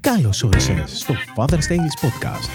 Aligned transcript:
Καλώς 0.00 0.42
όρισες 0.42 0.98
στο 0.98 1.14
Father's 1.36 1.52
Tales 1.52 1.96
Podcast. 2.04 2.48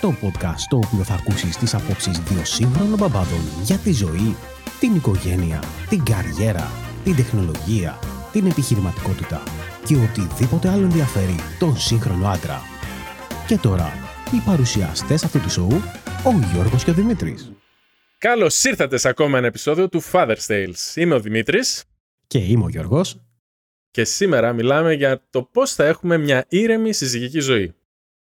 Το 0.00 0.14
podcast 0.22 0.56
στο 0.56 0.76
οποίο 0.76 1.04
θα 1.04 1.14
ακούσεις 1.14 1.56
τις 1.56 1.74
απόψεις 1.74 2.18
δύο 2.18 2.44
σύγχρονων 2.44 2.98
μπαμπάδων 2.98 3.40
για 3.62 3.76
τη 3.76 3.92
ζωή, 3.92 4.36
την 4.80 4.94
οικογένεια, 4.94 5.62
την 5.88 6.04
καριέρα, 6.04 6.70
την 7.04 7.16
τεχνολογία, 7.16 7.98
την 8.32 8.46
επιχειρηματικότητα 8.46 9.42
και 9.84 9.96
οτιδήποτε 9.96 10.68
άλλο 10.68 10.82
ενδιαφέρει 10.82 11.34
τον 11.58 11.78
σύγχρονο 11.78 12.28
άντρα. 12.28 12.60
Και 13.46 13.56
τώρα, 13.58 13.92
οι 14.34 14.42
παρουσιαστές 14.46 15.24
αυτού 15.24 15.40
του 15.40 15.50
σοου, 15.50 15.82
ο 16.24 16.30
Γιώργος 16.52 16.84
και 16.84 16.90
ο 16.90 16.94
Δημήτρης. 16.94 17.52
Καλώς 18.18 18.64
ήρθατε 18.64 18.96
σε 18.96 19.08
ακόμα 19.08 19.38
ένα 19.38 19.46
επεισόδιο 19.46 19.88
του 19.88 20.02
Father's 20.12 20.46
Tales. 20.46 20.94
Είμαι 20.94 21.14
ο 21.14 21.20
Δημήτρης 21.20 21.84
Και 22.26 22.38
είμαι 22.38 22.64
ο 22.64 22.68
Γιώργος. 22.68 23.20
Και 23.90 24.04
σήμερα 24.04 24.52
μιλάμε 24.52 24.92
για 24.92 25.22
το 25.30 25.42
πώς 25.42 25.72
θα 25.74 25.84
έχουμε 25.84 26.18
μια 26.18 26.44
ήρεμη 26.48 26.92
συζυγική 26.92 27.40
ζωή. 27.40 27.74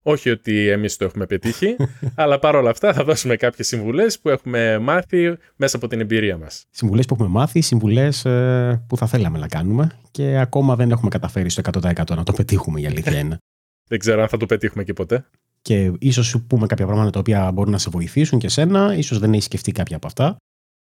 Όχι 0.06 0.30
ότι 0.30 0.68
εμείς 0.68 0.98
το 0.98 1.06
έχουμε 1.06 1.26
πετύχει, 1.26 1.76
αλλά 2.16 2.40
παρόλα 2.40 2.70
αυτά 2.70 2.94
θα 2.94 3.04
δώσουμε 3.04 3.36
κάποιες 3.36 3.68
συμβουλές 3.68 4.20
που 4.20 4.30
έχουμε 4.30 4.80
μάθει 4.80 5.38
μέσα 5.56 5.78
από 5.78 5.88
την 5.88 6.00
εμπειρία 6.00 6.38
μας. 6.38 6.66
Συμβουλές 6.70 7.06
που 7.06 7.14
έχουμε 7.14 7.30
μάθει, 7.30 7.62
συμβουλές 7.62 8.26
ε, 8.26 8.84
που 8.88 8.98
θα 8.98 9.08
θέλαμε 9.08 9.38
να 9.38 9.48
κάνουμε 9.48 9.92
και 10.12 10.38
ακόμα 10.38 10.76
δεν 10.76 10.92
έχουμε 10.92 11.10
καταφέρει 11.10 11.50
στο 11.50 11.62
100% 11.82 11.94
να 12.16 12.24
το 12.24 12.34
πετύχουμε 12.34 12.82
η 12.82 12.86
αλήθεια 12.86 13.20
είναι. 13.20 13.38
Δεν 13.90 14.00
ξέρω 14.00 14.22
αν 14.22 14.28
θα 14.28 14.38
το 14.38 14.46
πετύχουμε 14.46 14.84
και 14.84 14.94
ποτέ. 14.94 15.26
και 15.62 15.92
ίσως 16.00 16.26
σου 16.26 16.46
πούμε 16.46 16.68
κάποια 16.68 16.86
πράγματα 16.86 17.10
τα 17.10 17.20
οποία 17.20 17.52
μπορούν 17.52 17.72
να 17.72 17.78
σε 17.78 17.90
βοηθήσουν 17.90 18.40
και 18.40 18.50
σένα, 18.50 18.96
ίσως 18.96 19.20
δεν 19.20 19.32
έχεις 19.34 19.46
σκεφτεί 19.46 19.72
κάποια 19.72 19.96
από 19.96 20.08
αυτά 20.08 20.38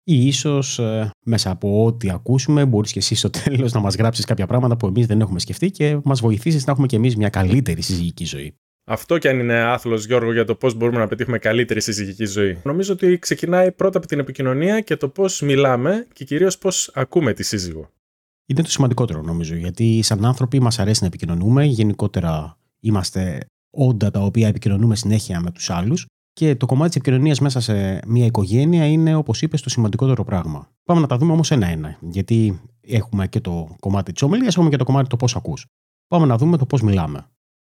ή 0.10 0.28
ίσως 0.28 0.80
ε, 0.80 1.10
μέσα 1.26 1.52
από 1.52 1.86
ό,τι 1.86 2.10
ακούσουμε 2.10 2.66
μπορείς 2.66 2.92
και 2.92 3.00
εσύ 3.00 3.16
στο 3.16 3.30
τέλος 3.30 3.72
να 3.72 3.80
μας 3.80 3.96
γράψεις 3.96 4.26
κάποια 4.26 4.48
πράγματα 4.48 4.78
που 4.78 4.88
εμείς 4.88 5.06
δεν 5.06 5.22
έχουμε 5.22 5.40
σκεφτεί 5.40 5.72
και 5.72 6.00
μας 6.04 6.20
βοηθήσεις 6.20 6.66
να 6.66 6.72
έχουμε 6.72 6.88
και 6.88 6.96
εμείς 6.96 7.16
μια 7.16 7.30
καλύτερη 7.30 7.82
συζυγική 7.82 8.26
ζωή. 8.26 8.56
Αυτό 8.90 9.18
κι 9.18 9.28
αν 9.28 9.40
είναι 9.40 9.60
άθλος 9.60 10.06
Γιώργο 10.06 10.34
για 10.34 10.46
το 10.46 10.56
πώς 10.56 10.74
μπορούμε 10.74 10.98
να 11.00 11.08
πετύχουμε 11.08 11.38
καλύτερη 11.38 11.82
συζυγική 11.82 12.26
ζωή. 12.26 12.58
Νομίζω 12.64 12.94
ότι 12.94 13.20
ξεκινάει 13.20 13.72
πρώτα 13.72 13.98
από 13.98 14.08
την 14.08 14.20
επικοινωνία 14.20 14.82
και 14.82 14.96
το 14.96 15.10
πώς 15.10 15.42
μιλάμε 15.42 16.08
και 16.14 16.24
κυρίως 16.24 16.58
πώς 16.58 16.92
ακούμε 16.94 17.34
τη 17.34 17.44
σύζυγο. 17.44 17.90
Είναι 18.46 18.62
το 18.62 18.70
σημαντικότερο 18.70 19.22
νομίζω, 19.22 19.56
γιατί 19.56 20.02
σαν 20.02 20.26
άνθρωποι 20.26 20.60
μας 20.60 20.80
αρέσει 20.80 21.02
να 21.02 21.08
επικοινωνούμε, 21.08 21.66
γενικότερα 21.66 22.58
είμαστε 22.80 23.40
όντα 23.70 24.12
τα 24.12 24.20
οποία 24.20 24.48
επικοινωνούμε 24.48 24.96
συνέχεια 24.96 25.42
με 25.42 25.52
τους 25.52 25.70
άλλους 25.70 26.06
και 26.38 26.56
το 26.56 26.66
κομμάτι 26.66 26.88
της 26.88 26.98
επικοινωνίας 26.98 27.40
μέσα 27.40 27.60
σε 27.60 28.00
μια 28.08 28.26
οικογένεια 28.26 28.88
είναι, 28.88 29.16
όπως 29.16 29.42
είπες, 29.42 29.62
το 29.62 29.70
σημαντικότερο 29.70 30.24
πράγμα. 30.24 30.70
Πάμε 30.84 31.02
να 31.02 31.08
τα 31.08 31.18
δούμε 31.18 31.32
όμως 31.32 31.52
ένα-ένα, 31.52 31.98
γιατί 32.02 32.62
έχουμε 32.82 33.28
και 33.28 33.40
το 33.40 33.76
κομμάτι 33.80 34.12
της 34.12 34.22
ομιλίας, 34.22 34.54
έχουμε 34.54 34.70
και 34.70 34.78
το 34.78 34.84
κομμάτι 34.84 35.10
το 35.10 35.16
πώς 35.18 35.36
ακούς. 35.36 35.66
Πάμε 36.08 36.26
να 36.26 36.38
δούμε 36.38 36.58
το 36.58 36.66
πώς 36.66 36.82
μιλάμε. 36.82 37.26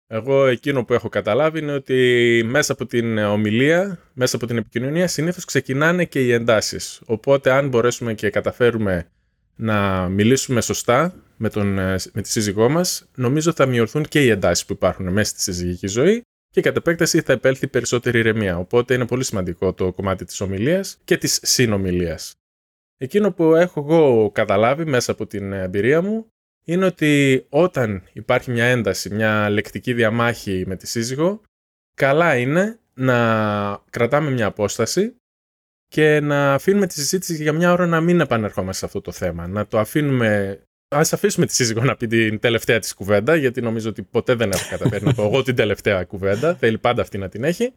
Εγώ 0.08 0.46
εκείνο 0.46 0.86
που 0.86 0.94
έχω 0.94 1.10
καταλάβει 1.10 1.60
είναι 1.60 1.72
ότι 1.72 2.42
μέσα 2.46 2.74
από 2.74 2.86
την 2.86 3.18
ομιλία, 3.18 4.00
μέσα 4.14 4.36
από 4.36 4.46
την 4.46 4.58
επικοινωνία 4.58 5.08
συνήθως 5.08 5.46
ξεκινάνε 5.46 6.06
και 6.06 6.26
οι 6.26 6.32
εντάσεις. 6.32 7.02
Οπότε 7.06 7.52
αν 7.52 7.68
μπορέσουμε 7.68 8.14
και 8.14 8.30
καταφέρουμε 8.30 9.08
να 9.56 10.08
μιλήσουμε 10.10 10.62
σωστά 10.62 11.14
με, 11.38 11.50
τον, 11.50 11.80
ε, 11.80 11.96
με 12.14 12.22
τη 12.22 12.30
σύζυγό 12.30 12.70
μας, 12.70 13.06
νομίζω 13.16 13.54
θα 13.54 13.66
μειωθούν 13.66 14.04
και 14.04 14.24
οι 14.24 14.30
εντάσεις 14.30 14.66
που 14.66 14.74
υπάρχουν 14.74 15.12
μέσα 15.12 15.30
στη 15.30 15.42
συζυγική 15.42 15.88
ζωή 15.88 16.22
και 16.58 16.64
κατ' 16.64 16.78
επέκταση 16.78 17.22
θα 17.22 17.34
επέλθει 17.34 17.68
περισσότερη 17.68 18.20
ηρεμία. 18.20 18.58
Οπότε 18.58 18.94
είναι 18.94 19.06
πολύ 19.06 19.24
σημαντικό 19.24 19.74
το 19.74 19.94
κομμάτι 19.94 20.26
της 20.26 20.42
ομιλίας 20.42 20.98
και 21.04 21.18
της 21.18 21.40
συνομιλίας. 21.44 22.36
Εκείνο 22.98 23.32
που 23.32 23.56
έχω 23.56 23.80
εγώ 23.80 24.32
καταλάβει 24.32 24.86
μέσα 24.86 25.12
από 25.12 25.28
την 25.28 25.54
εμπειρία 25.54 26.02
μου 26.02 26.28
είναι 26.66 26.86
ότι 26.86 27.46
όταν 27.50 28.04
υπάρχει 28.14 28.52
μια 28.52 28.66
ένταση, 28.66 29.14
μια 29.14 29.50
λεκτική 29.50 29.94
διαμάχη 29.94 30.64
με 30.68 30.76
τη 30.76 30.88
σύζυγο, 30.88 31.42
καλά 31.94 32.38
είναι 32.38 32.80
να 32.94 33.18
κρατάμε 33.90 34.32
μια 34.32 34.46
απόσταση 34.46 35.16
και 35.88 36.20
να 36.20 36.54
αφήνουμε 36.54 36.88
τη 36.88 36.94
συζήτηση 36.94 37.42
για 37.42 37.54
μια 37.54 37.72
ώρα 37.72 37.86
να 37.86 38.02
μην 38.02 38.20
επανερχόμαστε 38.20 38.80
σε 38.80 38.86
αυτό 38.86 39.02
το 39.02 39.12
θέμα. 39.12 39.48
Να 39.48 39.68
το 39.68 39.80
αφήνουμε. 39.80 40.62
Α 40.96 41.02
αφήσουμε 41.12 41.46
τη 41.46 41.54
σύζυγο 41.54 41.84
να 41.84 41.96
πει 41.96 42.08
την 42.08 42.40
τελευταία 42.40 42.80
της 42.80 42.94
κουβέντα, 42.94 43.36
γιατί 43.36 43.62
νομίζω 43.62 43.90
ότι 43.90 44.02
ποτέ 44.02 44.36
δεν 44.36 44.52
έχω 44.52 44.70
καταφέρει 44.70 45.06
να 45.06 45.14
πω 45.14 45.24
εγώ 45.24 45.44
την 45.44 45.56
τελευταία 45.56 46.04
κουβέντα. 46.04 46.56
Θέλει 46.56 46.78
πάντα 46.78 47.02
αυτή 47.02 47.18
να 47.18 47.30
την 47.30 47.44
έχει. 47.44 47.74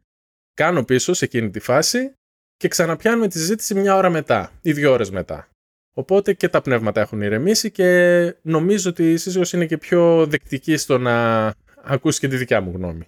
Κάνω 0.54 0.84
πίσω 0.84 1.12
σε 1.12 1.24
εκείνη 1.24 1.50
τη 1.50 1.60
φάση 1.60 2.12
και 2.56 2.68
ξαναπιάνουμε 2.68 3.28
τη 3.28 3.38
συζήτηση 3.38 3.74
μια 3.74 3.96
ώρα 3.96 4.10
μετά 4.10 4.52
ή 4.62 4.72
δύο 4.72 4.92
ώρες 4.92 5.10
μετά. 5.10 5.48
Οπότε 5.96 6.32
και 6.32 6.48
τα 6.48 6.60
πνεύματα 6.60 7.00
έχουν 7.00 7.20
ηρεμήσει 7.20 7.70
και 7.70 8.36
νομίζω 8.42 8.90
ότι 8.90 9.12
η 9.12 9.16
σύζυγος 9.16 9.52
είναι 9.52 9.66
και 9.66 9.78
πιο 9.78 10.26
δεκτική 10.26 10.76
στο 10.76 10.98
να 10.98 11.46
ακούσει 11.82 12.20
και 12.20 12.28
τη 12.28 12.36
δικιά 12.36 12.60
μου 12.60 12.72
γνώμη. 12.74 13.06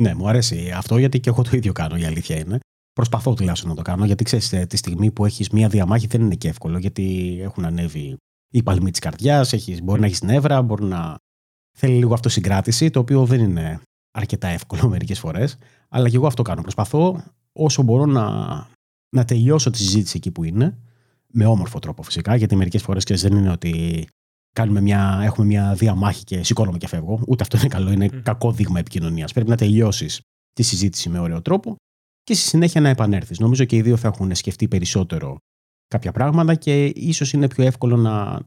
Ναι, 0.00 0.14
μου 0.14 0.28
αρέσει 0.28 0.72
αυτό 0.74 0.98
γιατί 0.98 1.20
και 1.20 1.28
εγώ 1.28 1.42
το 1.42 1.50
ίδιο 1.52 1.72
κάνω, 1.72 1.96
η 1.96 2.04
αλήθεια 2.04 2.36
είναι. 2.36 2.58
Προσπαθώ 2.92 3.34
τουλάχιστον 3.34 3.68
να 3.68 3.76
το 3.76 3.82
κάνω, 3.82 4.04
γιατί 4.04 4.24
ξέρεις, 4.24 4.48
τη 4.68 4.76
στιγμή 4.76 5.10
που 5.10 5.24
έχεις 5.24 5.50
μία 5.50 5.68
διαμάχη 5.68 6.06
δεν 6.06 6.20
είναι 6.20 6.34
και 6.34 6.48
εύκολο, 6.48 6.78
γιατί 6.78 7.38
έχουν 7.42 7.64
ανέβει 7.64 8.16
οι 8.56 8.62
παλμοί 8.62 8.90
της 8.90 9.00
καρδιάς, 9.00 9.54
μπορεί 9.82 10.00
να 10.00 10.06
έχεις 10.06 10.22
νεύρα, 10.22 10.62
μπορεί 10.62 10.84
να 10.84 11.16
θέλει 11.78 11.94
λίγο 11.94 12.14
αυτοσυγκράτηση, 12.14 12.90
το 12.90 12.98
οποίο 12.98 13.24
δεν 13.24 13.40
είναι 13.40 13.80
αρκετά 14.10 14.48
εύκολο 14.48 14.88
μερικές 14.94 15.18
φορές. 15.18 15.58
Αλλά 15.88 16.08
και 16.08 16.16
εγώ 16.16 16.26
αυτό 16.26 16.42
κάνω. 16.42 16.62
Προσπαθώ 16.62 17.24
όσο 17.52 17.82
μπορώ 17.82 18.06
να, 18.06 18.26
να 19.16 19.24
τελειώσω 19.24 19.70
τη 19.70 19.78
συζήτηση 19.78 20.16
εκεί 20.16 20.30
που 20.30 20.44
είναι, 20.44 20.78
με 21.26 21.46
όμορφο 21.46 21.78
τρόπο 21.78 22.02
φυσικά, 22.02 22.36
γιατί 22.36 22.56
μερικές 22.56 22.82
φορές 22.82 23.04
δεν 23.04 23.36
είναι 23.36 23.50
ότι 23.50 24.06
κάνουμε 24.52 24.80
μια, 24.80 25.20
έχουμε 25.22 25.46
μια 25.46 25.74
διαμάχη 25.74 26.24
και 26.24 26.42
σηκώνομαι 26.42 26.78
και 26.78 26.88
φεύγω. 26.88 27.20
Ούτε 27.26 27.42
αυτό 27.42 27.58
είναι 27.58 27.68
καλό, 27.68 27.90
είναι 27.90 28.08
Μμμ. 28.12 28.22
κακό 28.22 28.52
δείγμα 28.52 28.78
επικοινωνίας. 28.78 29.32
Πρέπει 29.32 29.48
να 29.50 29.56
τελειώσεις 29.56 30.20
τη 30.52 30.62
συζήτηση 30.62 31.08
με 31.08 31.18
ωραίο 31.18 31.42
τρόπο 31.42 31.76
και 32.22 32.34
στη 32.34 32.48
συνέχεια 32.48 32.80
να 32.80 32.88
επανέλθεις. 32.88 33.38
Νομίζω 33.38 33.64
και 33.64 33.76
οι 33.76 33.82
δύο 33.82 33.96
θα 33.96 34.08
έχουν 34.08 34.34
σκεφτεί 34.34 34.68
περισσότερο 34.68 35.36
κάποια 35.88 36.12
πράγματα 36.12 36.54
και 36.54 36.84
ίσως 36.84 37.32
είναι 37.32 37.48
πιο 37.48 37.64
εύκολο 37.64 37.96
να, 37.96 38.40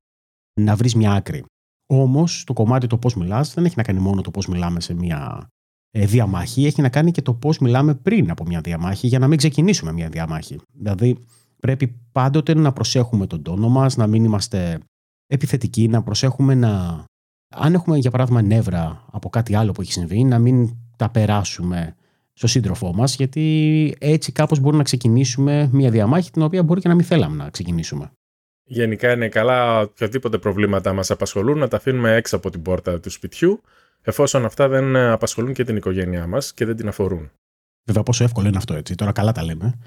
να 0.62 0.76
βρεις 0.76 0.96
μια 0.96 1.12
άκρη. 1.12 1.46
Όμως 1.94 2.44
το 2.44 2.54
κομμάτι 2.54 2.88
το 2.88 2.98
πώς 2.98 3.16
μιλάς 3.16 3.54
δεν 3.54 3.66
έχει 3.66 3.74
να 3.78 3.84
κάνει 3.84 4.00
μόνο 4.00 4.22
το 4.22 4.32
πώς 4.32 4.48
μιλάμε 4.48 4.80
σε 4.80 4.94
μια 4.94 5.50
ε, 5.92 6.06
διαμάχη, 6.06 6.66
έχει 6.66 6.82
να 6.82 6.90
κάνει 6.90 7.12
και 7.12 7.22
το 7.22 7.34
πώς 7.34 7.60
μιλάμε 7.60 7.96
πριν 7.96 8.32
από 8.32 8.44
μια 8.44 8.62
διαμάχη 8.62 9.08
για 9.08 9.20
να 9.20 9.28
μην 9.28 9.38
ξεκινήσουμε 9.38 9.92
μια 9.92 10.10
διαμάχη. 10.10 10.60
Δηλαδή, 10.74 11.18
πρέπει 11.60 12.00
πάντοτε 12.12 12.54
να 12.54 12.74
προσέχουμε 12.74 13.28
τον 13.28 13.42
τόνο 13.42 13.70
μας, 13.70 13.98
να 13.98 14.08
μην 14.08 14.24
είμαστε 14.24 14.80
επιθετικοί, 15.28 15.88
να 15.88 16.04
προσέχουμε 16.04 16.56
να. 16.56 17.04
Αν 17.56 17.74
έχουμε, 17.74 17.98
για 17.98 18.12
παράδειγμα, 18.12 18.42
νεύρα 18.42 19.06
από 19.12 19.30
κάτι 19.30 19.56
άλλο 19.56 19.72
που 19.72 19.82
έχει 19.82 19.92
συμβεί, 19.92 20.24
να 20.24 20.40
μην 20.40 20.78
τα 20.98 21.10
περάσουμε 21.10 21.96
στο 22.40 22.48
σύντροφό 22.48 22.94
μας, 22.94 23.16
γιατί 23.16 23.96
έτσι 24.00 24.32
κάπως 24.32 24.60
μπορούμε 24.60 24.78
να 24.78 24.84
ξεκινήσουμε 24.84 25.70
μια 25.72 25.90
διαμάχη 25.90 26.32
την 26.32 26.42
οποία 26.42 26.64
μπορεί 26.64 26.82
και 26.82 26.88
να 26.88 26.96
μην 26.96 27.06
θέλαμε 27.06 27.36
να 27.44 27.50
ξεκινήσουμε. 27.50 28.12
Γενικά 28.64 29.12
είναι 29.12 29.30
καλά 29.30 29.82
οποιαδήποτε 29.82 30.38
προβλήματα 30.38 30.94
μας 30.94 31.12
απασχολούν 31.12 31.58
να 31.58 31.68
τα 31.68 31.78
αφήνουμε 31.78 32.16
έξω 32.16 32.36
από 32.36 32.50
την 32.50 32.62
πόρτα 32.62 33.00
του 33.00 33.10
σπιτιού 33.10 33.62
εφόσον 34.02 34.46
αυτά 34.46 34.68
δεν 34.68 34.96
απασχολούν 34.96 35.54
και 35.54 35.64
την 35.64 35.76
οικογένειά 35.76 36.28
μας 36.28 36.54
και 36.54 36.66
δεν 36.66 36.76
την 36.76 36.88
αφορούν. 36.88 37.32
Βέβαια, 37.88 38.04
πόσο 38.04 38.24
εύκολο 38.24 38.48
είναι 38.48 38.58
αυτό 38.58 38.74
έτσι. 38.74 38.96
Τώρα 38.96 39.12
καλά 39.12 39.32
τα 39.32 39.44
λέμε. 39.44 39.80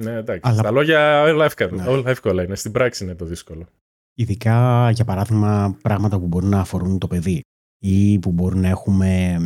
Ναι, 0.00 0.12
εντάξει. 0.12 0.40
Αλλά- 0.44 0.58
Στα 0.58 0.70
λόγια 0.70 1.22
όλα 1.22 1.44
εύκολα, 1.44 1.82
Ναι. 1.82 1.88
όλα 1.88 2.10
εύκολα 2.10 2.42
είναι. 2.42 2.54
Στην 2.54 2.72
πράξη 2.72 3.04
είναι 3.04 3.14
το 3.14 3.24
δύσκολο. 3.24 3.66
Ειδικά, 4.14 4.90
για 4.90 5.04
παράδειγμα, 5.04 5.76
πράγματα 5.82 6.18
που 6.18 6.26
μπορούν 6.26 6.48
να 6.48 6.60
αφορούν 6.60 6.98
το 6.98 7.06
παιδί 7.06 7.40
ή 7.78 8.18
που 8.18 8.32
μπορούν 8.32 8.60
να 8.60 8.68
έχουμε 8.68 9.36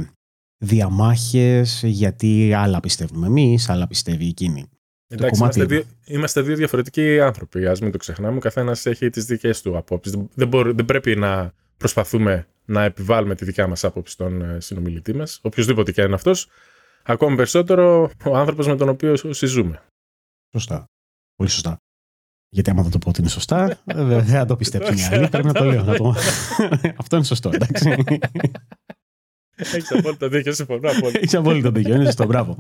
διαμάχες 0.59 1.83
γιατί 1.85 2.53
άλλα 2.53 2.81
πιστεύουμε 2.81 3.27
εμείς, 3.27 3.69
άλλα 3.69 3.87
πιστεύει 3.87 4.27
εκείνη. 4.29 4.67
Εντάξει, 5.09 5.39
κομμάτι 5.39 5.59
είμαστε 5.59 5.77
εδώ. 5.77 5.85
δύο, 6.05 6.15
είμαστε 6.17 6.41
δύο 6.41 6.57
διαφορετικοί 6.57 7.21
άνθρωποι. 7.21 7.67
Α 7.67 7.77
μην 7.83 7.91
το 7.93 7.99
ξεχνάμε. 7.99 8.37
Ο 8.37 8.41
καθένας 8.41 8.87
έχει 8.87 9.11
τις 9.11 9.25
δικές 9.25 9.63
του 9.63 9.77
απόψεις. 9.77 10.13
Δεν, 10.13 10.29
δεν, 10.35 10.49
μπορεί- 10.49 10.77
δεν 10.77 10.85
πρέπει 10.85 11.17
να 11.17 11.53
προσπαθούμε 11.77 12.47
να 12.65 12.83
επιβάλλουμε 12.85 13.35
τη 13.35 13.45
δικιά 13.45 13.67
μας 13.67 13.85
άποψη 13.85 14.13
στον 14.13 14.43
ε, 14.43 14.61
συνομιλητή 14.61 15.15
μας, 15.15 15.41
οποιοδήποτε 15.43 15.93
και 15.93 16.01
αν 16.01 16.07
είναι 16.07 16.15
αυτός. 16.17 16.49
Ακόμη 17.03 17.37
περισσότερο 17.37 18.11
ο 18.25 18.37
άνθρωπος 18.37 18.67
με 18.67 18.77
τον 18.77 18.89
οποίο 18.89 19.17
συζούμε. 19.35 19.83
Σωστά. 20.53 20.85
Πολύ 21.37 21.51
σωστά. 21.51 21.77
Γιατί 22.49 22.71
άμα 22.71 22.83
δεν 22.83 22.91
το 22.91 22.99
πω 22.99 23.09
ότι 23.09 23.21
είναι 23.21 23.29
σωστά, 23.29 23.81
ε, 23.85 24.03
δεν 24.05 24.25
θα 24.25 24.45
το 24.45 24.57
πιστέψουν 24.57 24.97
οι 24.97 25.05
άλλοι. 25.15 25.29
Πρέπει 25.29 25.47
να 25.47 25.53
το 25.53 25.65
λέω. 25.65 25.83
Να 25.83 25.95
το... 25.97 26.15
Αυτό 27.01 27.17
είναι 27.17 27.25
σωστό, 27.25 27.51
εντάξει. 27.55 27.95
Έχεις 29.57 29.93
απόλυτα 29.93 30.29
δίκιο, 30.29 30.53
συμφωνώ 30.53 30.91
απόλυτα. 30.91 31.19
Έχεις 31.19 31.35
απόλυτο 31.35 31.71
δίκιο. 31.71 31.95
Είναι 31.95 32.05
σωστό. 32.05 32.27
Μπράβο. 32.27 32.57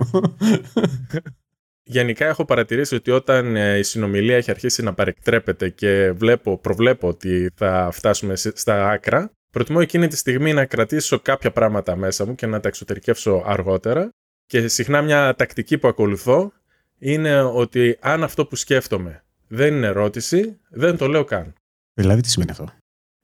Γενικά 1.88 2.26
έχω 2.26 2.44
παρατηρήσει 2.44 2.94
ότι 2.94 3.10
όταν 3.10 3.56
ε, 3.56 3.78
η 3.78 3.82
συνομιλία 3.82 4.37
έχει 4.37 4.50
αρχίσει 4.50 4.82
να 4.82 4.94
παρεκτρέπεται 4.94 5.69
και 5.69 6.12
βλέπω, 6.12 6.58
προβλέπω 6.58 7.08
ότι 7.08 7.50
θα 7.54 7.88
φτάσουμε 7.93 8.37
σε- 8.37 8.52
στα 8.56 8.88
άκρα, 8.90 9.31
προτιμώ 9.52 9.78
εκείνη 9.82 10.08
τη 10.08 10.16
στιγμή 10.16 10.52
να 10.52 10.64
κρατήσω 10.64 11.19
κάποια 11.20 11.50
πράγματα 11.50 11.96
μέσα 11.96 12.26
μου 12.26 12.34
και 12.34 12.46
να 12.46 12.60
τα 12.60 12.69
εξωτερικεύσω 12.69 13.42
αργότερα. 13.46 14.08
Και 14.46 14.69
συχνά 14.69 15.02
μια 15.02 15.34
τακτική 15.34 15.78
που 15.78 15.88
ακολουθώ 15.88 16.52
είναι 16.99 17.40
ότι 17.42 17.96
αν 18.00 18.22
αυτό 18.22 18.46
που 18.46 18.56
σκέφτομαι 18.56 19.25
δεν 19.49 19.75
είναι 19.75 19.87
ερώτηση, 19.87 20.58
δεν 20.69 20.96
το 20.96 21.08
λέω 21.08 21.25
καν. 21.25 21.52
δηλαδή, 21.94 22.20
τι 22.20 22.28
σημαίνει 22.31 22.50
αυτό; 22.50 22.64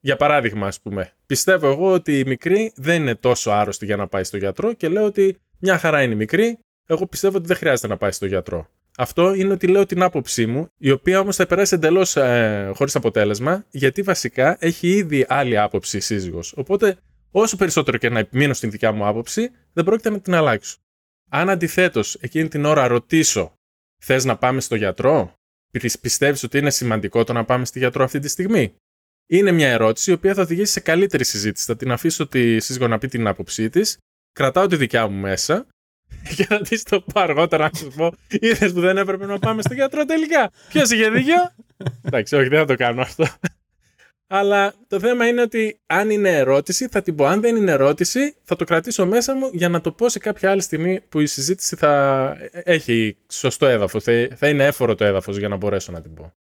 Για 0.04 0.16
παράδειγμα, 0.16 0.66
ας 0.66 0.80
πούμε, 0.80 1.12
πιστεύω 1.26 1.70
εγώ 1.70 1.92
ότι 1.92 2.18
η 2.18 2.24
μικρή 2.24 2.72
δεν 2.76 3.00
είναι 3.00 3.14
τόσο 3.14 3.50
άρρωστη 3.50 3.84
για 3.84 3.96
να 3.96 4.06
πάει 4.06 4.24
στο 4.24 4.36
γιατρό 4.36 4.72
και 4.72 4.88
λέω 4.88 5.04
ότι 5.04 5.36
μια 5.58 5.78
χαρά 5.78 6.02
είναι 6.02 6.12
η 6.12 6.16
μικρή. 6.16 6.58
Εγώ 6.86 7.06
πιστεύω 7.06 7.36
ότι 7.36 7.46
δεν 7.46 7.56
χρειάζεται 7.56 7.88
να 7.88 7.96
πάει 7.96 8.10
στο 8.10 8.26
γιατρό. 8.26 8.68
Αυτό 8.96 9.34
είναι 9.34 9.52
ότι 9.52 9.66
λέω 9.66 9.86
την 9.86 10.02
άποψή 10.02 10.46
μου, 10.46 10.68
η 10.78 10.90
οποία 10.90 11.20
όμως 11.20 11.36
θα 11.36 11.46
περάσει 11.46 11.74
εντελώς 11.74 12.16
ε, 12.16 12.70
χωρίς 12.74 12.96
αποτέλεσμα, 12.96 13.64
γιατί 13.70 14.02
βασικά 14.02 14.56
έχει 14.60 14.88
ήδη 14.88 15.24
άλλη 15.28 15.58
άποψη 15.58 15.96
η 15.96 16.00
σύζυγος. 16.00 16.52
Οπότε, 16.56 16.96
όσο 17.30 17.56
περισσότερο 17.56 17.96
και 17.96 18.08
να 18.08 18.18
επιμείνω 18.18 18.52
στην 18.52 18.70
δικιά 18.70 18.92
μου 18.92 19.06
άποψη, 19.06 19.50
δεν 19.72 19.84
πρόκειται 19.84 20.10
να 20.10 20.20
την 20.20 20.34
αλλάξω. 20.34 20.76
Αν 21.30 21.50
αντιθέτως 21.50 22.14
εκείνη 22.14 22.48
την 22.48 22.64
ώρα 22.64 22.86
ρωτήσω, 22.86 23.52
θες 24.04 24.24
να 24.24 24.36
πάμε 24.36 24.60
στο 24.60 24.74
γιατρό, 24.74 25.34
πιστεύεις 26.00 26.42
ότι 26.42 26.58
είναι 26.58 26.70
σημαντικό 26.70 27.24
το 27.24 27.32
να 27.32 27.44
πάμε 27.44 27.64
στη 27.64 27.78
γιατρό 27.78 28.04
αυτή 28.04 28.18
τη 28.18 28.28
στιγμή; 28.28 28.74
Είναι 29.32 29.52
μια 29.52 29.68
ερώτηση 29.68 30.10
η 30.10 30.14
οποία 30.14 30.34
θα 30.34 30.42
οδηγήσει 30.42 30.72
σε 30.72 30.80
καλύτερη 30.80 31.24
συζήτηση. 31.24 31.64
Θα 31.66 31.76
την 31.76 31.92
αφήσω 31.92 32.26
τη 32.26 32.60
σύζυγο 32.60 32.88
να 32.88 32.98
πει 32.98 33.08
την 33.08 33.26
άποψή 33.26 33.70
της, 33.70 33.98
κρατάω 34.32 34.66
τη 34.66 34.76
δικιά 34.76 35.08
μου 35.08 35.20
μέσα 35.20 35.66
και 36.36 36.46
να 36.48 36.60
τη 36.60 36.82
το 36.82 37.00
πω 37.00 37.20
αργότερα 37.20 37.70
να 37.72 37.78
σου 37.78 37.92
πω: 37.96 38.12
Είδες 38.40 38.72
που 38.72 38.80
δεν 38.80 38.96
έπρεπε 38.96 39.26
να 39.26 39.38
πάμε 39.38 39.62
στο 39.62 39.74
γιατρό 39.74 40.04
τελικά. 40.04 40.50
Ποιος 40.68 40.90
είχε 40.90 41.10
δίκιο; 41.10 41.54
Εντάξει, 42.02 42.36
όχι, 42.36 42.48
δεν 42.48 42.58
θα 42.58 42.64
το 42.64 42.74
κάνω 42.74 43.00
αυτό. 43.00 43.26
Αλλά 44.26 44.74
το 44.88 45.00
θέμα 45.00 45.26
είναι 45.26 45.40
ότι 45.40 45.80
αν 45.86 46.10
είναι 46.10 46.36
ερώτηση, 46.36 46.88
θα 46.88 47.02
την 47.02 47.14
πω. 47.14 47.24
Αν 47.24 47.40
δεν 47.40 47.56
είναι 47.56 47.70
ερώτηση, 47.70 48.34
θα 48.42 48.56
το 48.56 48.64
κρατήσω 48.64 49.06
μέσα 49.06 49.36
μου 49.36 49.50
για 49.52 49.68
να 49.68 49.80
το 49.80 49.92
πω 49.92 50.08
σε 50.08 50.18
κάποια 50.18 50.50
άλλη 50.50 50.62
στιγμή 50.62 51.00
που 51.00 51.20
η 51.20 51.26
συζήτηση 51.26 51.76
θα 51.76 52.36
έχει 52.52 53.16
σωστό 53.30 53.66
έδαφος. 53.66 54.04
Θα 54.34 54.48
είναι 54.48 54.66
έφορο 54.66 54.94
το 54.94 55.04
έδαφος 55.04 55.36
για 55.36 55.48
να 55.48 55.56
μπορέσω 55.56 55.92
να 55.92 56.00
την 56.00 56.14
πω. 56.14 56.32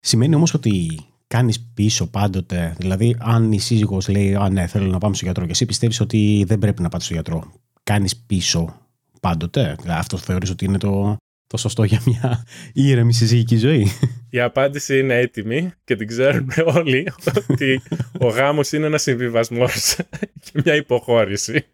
Σημαίνει 0.00 0.34
όμως 0.34 0.54
ότι 0.54 0.98
κάνεις 1.28 1.70
πίσω 1.74 2.06
πάντοτε. 2.06 2.74
Δηλαδή, 2.78 3.16
αν 3.18 3.52
η 3.52 3.60
σύζυγος 3.60 4.08
λέει: 4.08 4.34
Α, 4.34 4.48
ναι, 4.48 4.66
θέλω 4.66 4.86
να 4.86 4.98
πάμε 4.98 5.14
στο 5.14 5.24
γιατρό, 5.24 5.44
και 5.44 5.50
εσύ 5.50 5.66
πιστεύεις 5.66 6.00
ότι 6.00 6.44
δεν 6.46 6.58
πρέπει 6.58 6.82
να 6.82 6.88
πάτε 6.88 7.04
στο 7.04 7.14
γιατρό. 7.14 7.52
Κάνεις 7.82 8.16
πίσω 8.16 8.80
πάντοτε; 9.20 9.76
Αυτό 9.86 10.16
θεωρείς 10.16 10.50
ότι 10.50 10.64
είναι 10.64 10.78
το, 10.78 11.16
το 11.46 11.56
σωστό 11.56 11.84
για 11.84 12.02
μια 12.06 12.44
ήρεμη 12.72 13.12
συζυγική 13.12 13.56
ζωή; 13.56 13.86
Η 14.30 14.40
απάντηση 14.40 14.98
είναι 14.98 15.18
έτοιμη 15.18 15.72
και 15.84 15.96
την 15.96 16.06
ξέρουμε 16.06 16.54
όλοι 16.66 17.12
ότι 17.48 17.82
ο 18.18 18.28
γάμος 18.28 18.72
είναι 18.72 18.86
ένας 18.86 19.02
συμβιβασμός 19.02 19.96
και 20.40 20.60
μια 20.64 20.74
υποχώρηση. 20.74 21.66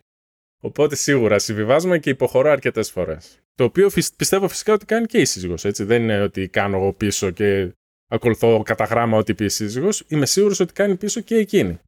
Οπότε 0.63 0.97
σίγουρα 0.97 1.39
συμβιβάζουμε 1.39 1.99
και 1.99 2.11
υποχωρώ 2.11 2.51
αρκετές 2.51 2.91
φορές. 2.91 3.39
Το 3.55 3.65
οποίο 3.65 3.91
πιστεύω 4.17 4.49
φυσικά 4.49 4.73
ότι 4.73 4.85
κάνει 4.85 5.07
και 5.07 5.19
η 5.19 5.25
σύζυγος, 5.25 5.65
έτσι. 5.65 5.85
Δεν 5.85 6.03
είναι 6.03 6.21
ότι 6.21 6.49
κάνω 6.49 6.77
εγώ 6.77 6.93
πίσω 6.93 7.31
και 7.31 7.75
ακολουθώ 8.09 8.63
κατά 8.63 8.85
γράμμα 8.85 9.19
ό,τι 9.19 9.35
πει 9.35 9.45
η 9.45 9.49
σύζυγος. 9.49 10.05
Είμαι 10.09 10.27
σίγουρος 10.27 10.61
ότι 10.61 10.73
κάνει 10.73 10.97
πίσω 10.97 11.21
και 11.21 11.35
εκείνη. 11.35 11.79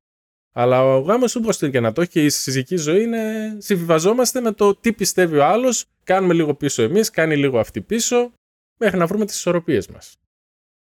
Αλλά 0.52 0.84
ο 0.84 1.00
γάμος, 1.00 1.36
όπω 1.36 1.56
το 1.56 1.68
και 1.68 1.80
να 1.80 1.92
το 1.92 2.00
έχει 2.00 2.10
και 2.10 2.24
η 2.24 2.28
συζυγική 2.28 2.76
ζωή, 2.76 3.02
είναι 3.02 3.22
συμβιβαζόμαστε 3.58 4.40
με 4.40 4.52
το 4.52 4.74
τι 4.74 4.92
πιστεύει 4.92 5.36
ο 5.36 5.46
άλλος, 5.46 5.84
κάνουμε 6.04 6.34
λίγο 6.34 6.54
πίσω 6.54 6.82
εμείς, 6.82 7.10
κάνει 7.10 7.36
λίγο 7.36 7.58
αυτή 7.58 7.80
πίσω, 7.80 8.32
μέχρι 8.78 8.98
να 8.98 9.06
βρούμε 9.06 9.24
τις 9.24 9.36
ισορροπίες 9.36 9.88
μας. 9.88 10.16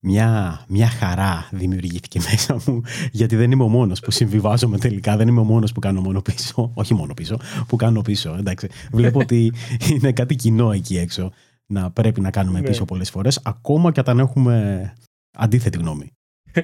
Μια, 0.05 0.65
μια 0.67 0.87
χαρά 0.87 1.49
δημιουργήθηκε 1.51 2.19
μέσα 2.19 2.61
μου, 2.65 2.81
γιατί 3.11 3.35
δεν 3.35 3.51
είμαι 3.51 3.63
ο 3.63 3.67
μόνος 3.67 3.99
που 3.99 4.11
συμβιβάζομαι 4.11 4.77
τελικά. 4.77 5.17
Δεν 5.17 5.27
είμαι 5.27 5.39
ο 5.39 5.43
μόνος 5.43 5.71
που 5.71 5.79
κάνω 5.79 6.01
μόνο 6.01 6.21
πίσω. 6.21 6.71
Όχι 6.73 6.93
μόνο 6.93 7.13
πίσω, 7.13 7.39
που 7.67 7.75
κάνω 7.75 8.01
πίσω. 8.01 8.35
Εντάξει. 8.39 8.67
Βλέπω 8.91 9.19
ότι 9.19 9.53
είναι 9.89 10.11
κάτι 10.11 10.35
κοινό 10.35 10.71
εκεί 10.71 10.97
έξω 10.97 11.31
να 11.65 11.91
πρέπει 11.91 12.21
να 12.21 12.31
κάνουμε 12.31 12.59
ναι. 12.59 12.67
πίσω 12.67 12.85
πολλές 12.85 13.09
φορές, 13.09 13.39
ακόμα 13.43 13.91
και 13.91 13.99
όταν 13.99 14.19
έχουμε 14.19 14.93
αντίθετη 15.33 15.77
γνώμη. 15.77 16.11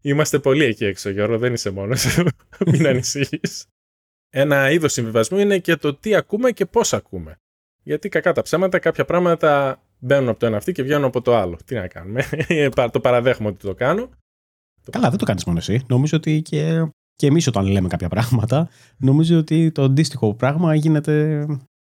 Είμαστε 0.00 0.38
πολύ 0.38 0.64
εκεί 0.64 0.84
έξω, 0.84 1.10
Γιώργο, 1.10 1.38
δεν 1.38 1.52
είσαι 1.52 1.70
μόνος. 1.70 2.18
Μην 2.70 2.86
ανησυχείς. 2.86 3.66
Ένα 4.30 4.70
είδος 4.70 4.92
συμβιβασμού 4.92 5.38
είναι 5.38 5.58
και 5.58 5.76
το 5.76 5.94
τι 5.94 6.14
ακούμε 6.14 6.50
και 6.50 6.66
πώς 6.66 6.92
ακούμε. 6.92 7.36
Γιατί 7.82 8.08
κακά 8.08 8.32
τα 8.32 8.42
ψέματα, 8.42 8.78
κάποια 8.78 9.04
πράγματα 9.04 9.80
μπαίνουν 9.98 10.28
από 10.28 10.38
το 10.38 10.46
ένα 10.46 10.56
αυτή 10.56 10.72
και 10.72 10.82
βγαίνουν 10.82 11.04
από 11.04 11.22
το 11.22 11.36
άλλο. 11.36 11.58
Τι 11.64 11.74
να 11.74 11.88
κάνουμε. 11.88 12.24
το 12.92 13.00
παραδέχομαι 13.00 13.48
ότι 13.48 13.66
το 13.66 13.74
κάνω. 13.74 14.10
Καλά, 14.90 15.08
δεν 15.10 15.18
το 15.18 15.24
κάνεις 15.24 15.44
μόνο 15.44 15.58
εσύ. 15.58 15.84
Νομίζω 15.88 16.16
ότι 16.16 16.42
και, 16.42 16.90
και 17.14 17.26
εμείς 17.26 17.46
όταν 17.46 17.66
λέμε 17.66 17.88
κάποια 17.88 18.08
πράγματα, 18.08 18.68
νομίζω 18.96 19.38
ότι 19.38 19.72
το 19.72 19.82
αντίστοιχο 19.82 20.34
πράγμα 20.34 20.74
γίνεται 20.74 21.46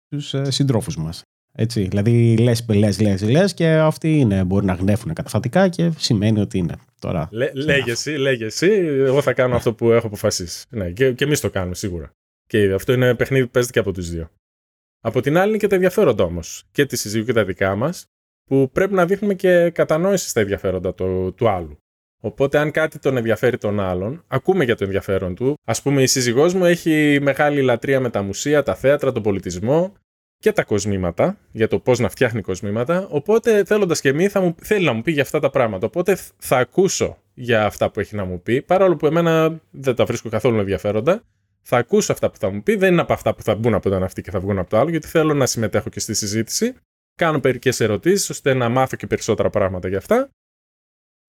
στους 0.06 0.35
ε, 0.35 0.50
συντρόφους 0.50 0.97
μας. 0.97 1.23
Έτσι, 1.56 1.83
δηλαδή 1.83 2.37
λες, 2.37 2.65
λες, 2.69 3.01
λες, 3.01 3.23
λες 3.23 3.55
και 3.55 3.69
αυτοί 3.69 4.19
είναι, 4.19 4.45
μπορεί 4.45 4.67
να 4.67 4.75
γνέφουν 4.75 5.12
καταφατικά 5.12 5.69
και 5.69 5.93
σημαίνει 5.97 6.41
ότι 6.41 6.59
είναι. 6.59 6.75
Τώρα, 6.99 7.29
Λέ, 7.31 7.51
λέγε 7.55 7.91
εσύ, 7.91 8.11
λέγε 8.11 8.45
εσύ, 8.45 8.71
εγώ 8.85 9.23
θα 9.23 9.33
κάνω 9.33 9.56
αυτό 9.56 9.75
που 9.75 9.91
έχω 9.91 10.06
αποφασίσει. 10.06 10.67
Ναι, 10.69 10.91
και, 10.91 11.12
και 11.12 11.25
εμείς 11.25 11.41
το 11.41 11.51
κάνουμε 11.51 11.75
σίγουρα. 11.75 12.11
Και 12.47 12.73
αυτό 12.73 12.93
είναι 12.93 13.15
παιχνίδι 13.15 13.45
που 13.45 13.51
παίζεται 13.51 13.73
και 13.73 13.79
από 13.79 13.93
τους 13.93 14.11
δύο. 14.11 14.31
Από 15.01 15.21
την 15.21 15.37
άλλη 15.37 15.49
είναι 15.49 15.59
και 15.59 15.67
τα 15.67 15.75
ενδιαφέροντα 15.75 16.25
όμως, 16.25 16.65
και 16.73 16.87
τη 16.87 16.97
συζύγου 16.97 17.25
και 17.25 17.33
τα 17.33 17.45
δικά 17.45 17.75
μας, 17.75 18.07
που 18.45 18.71
πρέπει 18.73 18.95
να 18.95 19.07
δείχνουμε 19.07 19.35
και 19.35 19.71
κατανόηση 19.71 20.29
στα 20.29 20.41
ενδιαφέροντα 20.41 20.95
του, 20.95 21.35
του 21.37 21.49
άλλου. 21.49 21.79
Οπότε, 22.23 22.59
αν 22.59 22.71
κάτι 22.71 22.99
τον 22.99 23.17
ενδιαφέρει 23.17 23.59
τον 23.59 23.81
άλλον, 23.81 24.25
ακούμε 24.27 24.65
για 24.65 24.77
το 24.77 24.85
ενδιαφέρον 24.85 25.35
του. 25.35 25.55
Α 25.65 25.73
πούμε, 25.83 26.03
η 26.03 26.07
σύζυγός 26.07 26.55
μου 26.55 26.65
έχει 26.65 27.19
μεγάλη 27.23 27.62
λατρεία 27.62 28.00
με 28.00 28.11
τα 28.11 28.23
μουσεία, 28.23 28.62
τα 28.62 28.75
θέατρα, 28.75 29.12
τον 29.12 29.23
πολιτισμό 29.23 29.95
και 30.44 30.52
τα 30.52 30.64
κοσμήματα, 30.64 31.38
για 31.52 31.69
το 31.69 31.79
πώς 31.79 31.99
να 31.99 32.08
φτιάχνει 32.08 32.41
κοσμήματα. 32.41 33.06
Οπότε, 33.11 33.64
θέλοντας 33.64 34.00
και 34.00 34.08
εμείς, 34.08 34.32
θα 34.32 34.41
μου, 34.41 34.55
θέλει 34.61 34.85
να 34.85 34.93
μου 34.93 35.02
πει 35.02 35.12
για 35.12 35.23
αυτά 35.23 35.41
τα 35.41 35.50
πράγματα. 35.50 35.87
Οπότε, 35.87 36.19
θα 36.38 36.58
ακούσω 36.58 37.19
για 37.35 37.64
αυτά 37.64 37.91
που 37.91 38.00
έχει 38.00 38.17
να 38.17 38.25
μου 38.25 38.43
πει, 38.43 38.62
παρόλο 38.62 38.96
που 38.96 39.06
εμένα 39.06 39.61
δεν 39.70 39.94
τα 39.94 40.05
βρίσκω 40.05 40.29
καθόλου 40.29 40.58
ενδιαφέροντα. 40.58 41.23
Θα 41.62 41.76
ακούσω 41.76 42.12
αυτά 42.12 42.31
που 42.31 42.38
θα 42.38 42.50
μου 42.50 42.62
πει, 42.62 42.76
δεν 42.76 42.93
είναι 42.93 43.00
από 43.00 43.12
αυτά 43.12 43.35
που 43.35 43.43
θα 43.43 43.55
μπουν 43.55 43.75
από 43.75 43.88
το 43.88 43.94
ένα 43.94 44.05
αυτή 44.05 44.23
και 44.23 44.31
θα 44.31 44.41
βγουν 44.41 44.58
από 44.58 44.70
το 44.70 44.79
άλλο, 44.79 44.91
γιατί 44.91 45.06
θέλω 45.06 45.35
να 45.35 45.46
συμμετέχω 45.46 45.88
και 45.88 46.00
στη 46.00 46.14
συζήτηση. 46.14 46.75
Κάνω 47.14 47.40
μερικέ 47.43 47.70
ερωτήσεις, 47.79 48.31
ώστε 48.31 48.55
να 48.55 48.69
μάθω 48.69 48.97
και 48.97 49.06
περισσότερα 49.06 49.50
πράγματα 49.50 49.88
για 49.88 49.99
αυτά. 49.99 50.29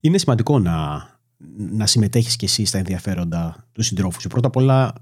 Είναι 0.01 0.17
σημαντικό 0.17 0.59
να, 0.59 1.07
να 1.55 1.85
συμμετέχεις 1.85 2.35
κι 2.35 2.45
εσύ 2.45 2.65
στα 2.65 2.77
ενδιαφέροντα 2.77 3.67
του 3.71 3.81
συντρόφου 3.81 4.21
σου. 4.21 4.27
Πρώτα 4.27 4.47
απ' 4.47 4.55
όλα, 4.55 4.93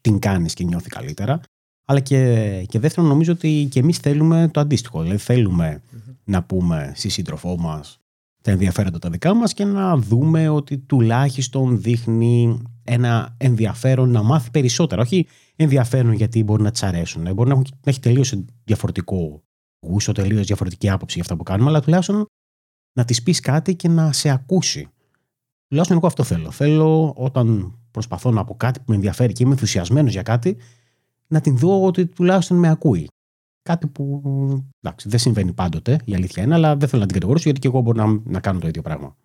την 0.00 0.18
κάνεις 0.18 0.54
και 0.54 0.64
νιώθει 0.64 0.88
καλύτερα. 0.88 1.40
Αλλά 1.90 2.00
και, 2.00 2.64
και 2.68 2.78
δεύτερον, 2.78 3.08
νομίζω 3.08 3.32
ότι 3.32 3.68
και 3.70 3.80
εμείς 3.80 3.98
θέλουμε 3.98 4.48
το 4.52 4.60
αντίστοιχο. 4.60 5.02
Δηλαδή, 5.02 5.80
να 6.24 6.42
πούμε 6.42 6.92
στη 6.94 7.08
σύντροφό 7.08 7.56
μας 7.58 7.98
τα 8.42 8.50
ενδιαφέροντα 8.50 8.98
τα 8.98 9.10
δικά 9.10 9.34
μας 9.34 9.54
και 9.54 9.64
να 9.64 9.96
δούμε 9.96 10.48
ότι 10.48 10.78
τουλάχιστον 10.78 11.80
δείχνει 11.80 12.62
ένα 12.84 13.34
ενδιαφέρον 13.38 14.10
να 14.10 14.22
μάθει 14.22 14.50
περισσότερα. 14.50 15.02
Όχι 15.02 15.26
ενδιαφέρον 15.56 16.12
γιατί 16.12 16.44
μπορεί 16.44 16.62
να 16.62 16.70
της 16.70 16.82
αρέσουν. 16.82 17.26
Ε, 17.26 17.32
μπορεί 17.32 17.48
να, 17.48 17.62
έχει 17.84 18.00
τελείως 18.00 18.34
διαφορετικό 18.64 19.42
γούσο, 19.86 20.12
τελείως 20.12 20.46
διαφορετική 20.46 20.90
άποψη 20.90 21.14
για 21.14 21.22
αυτά 21.22 21.36
που 21.36 21.42
κάνουμε, 21.42 21.70
αλλά 21.70 21.80
τουλάχιστον 21.80 22.26
να 22.98 23.04
της 23.04 23.22
πεις 23.22 23.40
κάτι 23.40 23.74
και 23.76 23.88
να 23.88 24.12
σε 24.12 24.28
ακούσει. 24.28 24.88
Τουλάχιστον 25.68 25.98
εγώ 25.98 26.06
αυτό 26.06 26.22
θέλω. 26.22 26.50
Θέλω 26.50 27.12
όταν 27.16 27.78
προσπαθώ 27.90 28.30
να 28.30 28.44
πω 28.44 28.54
κάτι 28.54 28.78
που 28.78 28.84
με 28.88 28.94
ενδιαφέρει 28.94 29.32
και 29.32 29.42
είμαι 29.42 29.52
ενθουσιασμένος 29.52 30.12
για 30.12 30.22
κάτι, 30.22 30.56
να 31.28 31.40
την 31.40 31.56
δω 31.56 31.84
ότι 31.84 32.06
τουλάχιστον 32.06 32.56
με 32.56 32.68
ακούει. 32.68 33.08
Κάτι 33.62 33.86
που 33.86 34.22
εντάξει, 34.80 35.08
δεν 35.08 35.18
συμβαίνει 35.18 35.52
πάντοτε, 35.52 36.00
η 36.04 36.14
αλήθεια 36.14 36.42
είναι, 36.42 36.54
αλλά 36.54 36.76
δεν 36.76 36.88
θέλω 36.88 37.00
να 37.00 37.06
την 37.06 37.14
κατηγορήσω 37.14 37.44
γιατί 37.44 37.60
και 37.60 37.68
εγώ 37.68 37.80
μπορώ 37.80 38.06
να, 38.06 38.20
να 38.24 38.40
κάνω 38.40 38.58
το 38.58 38.68
ίδιο 38.68 38.82
πράγμα. 38.82 39.16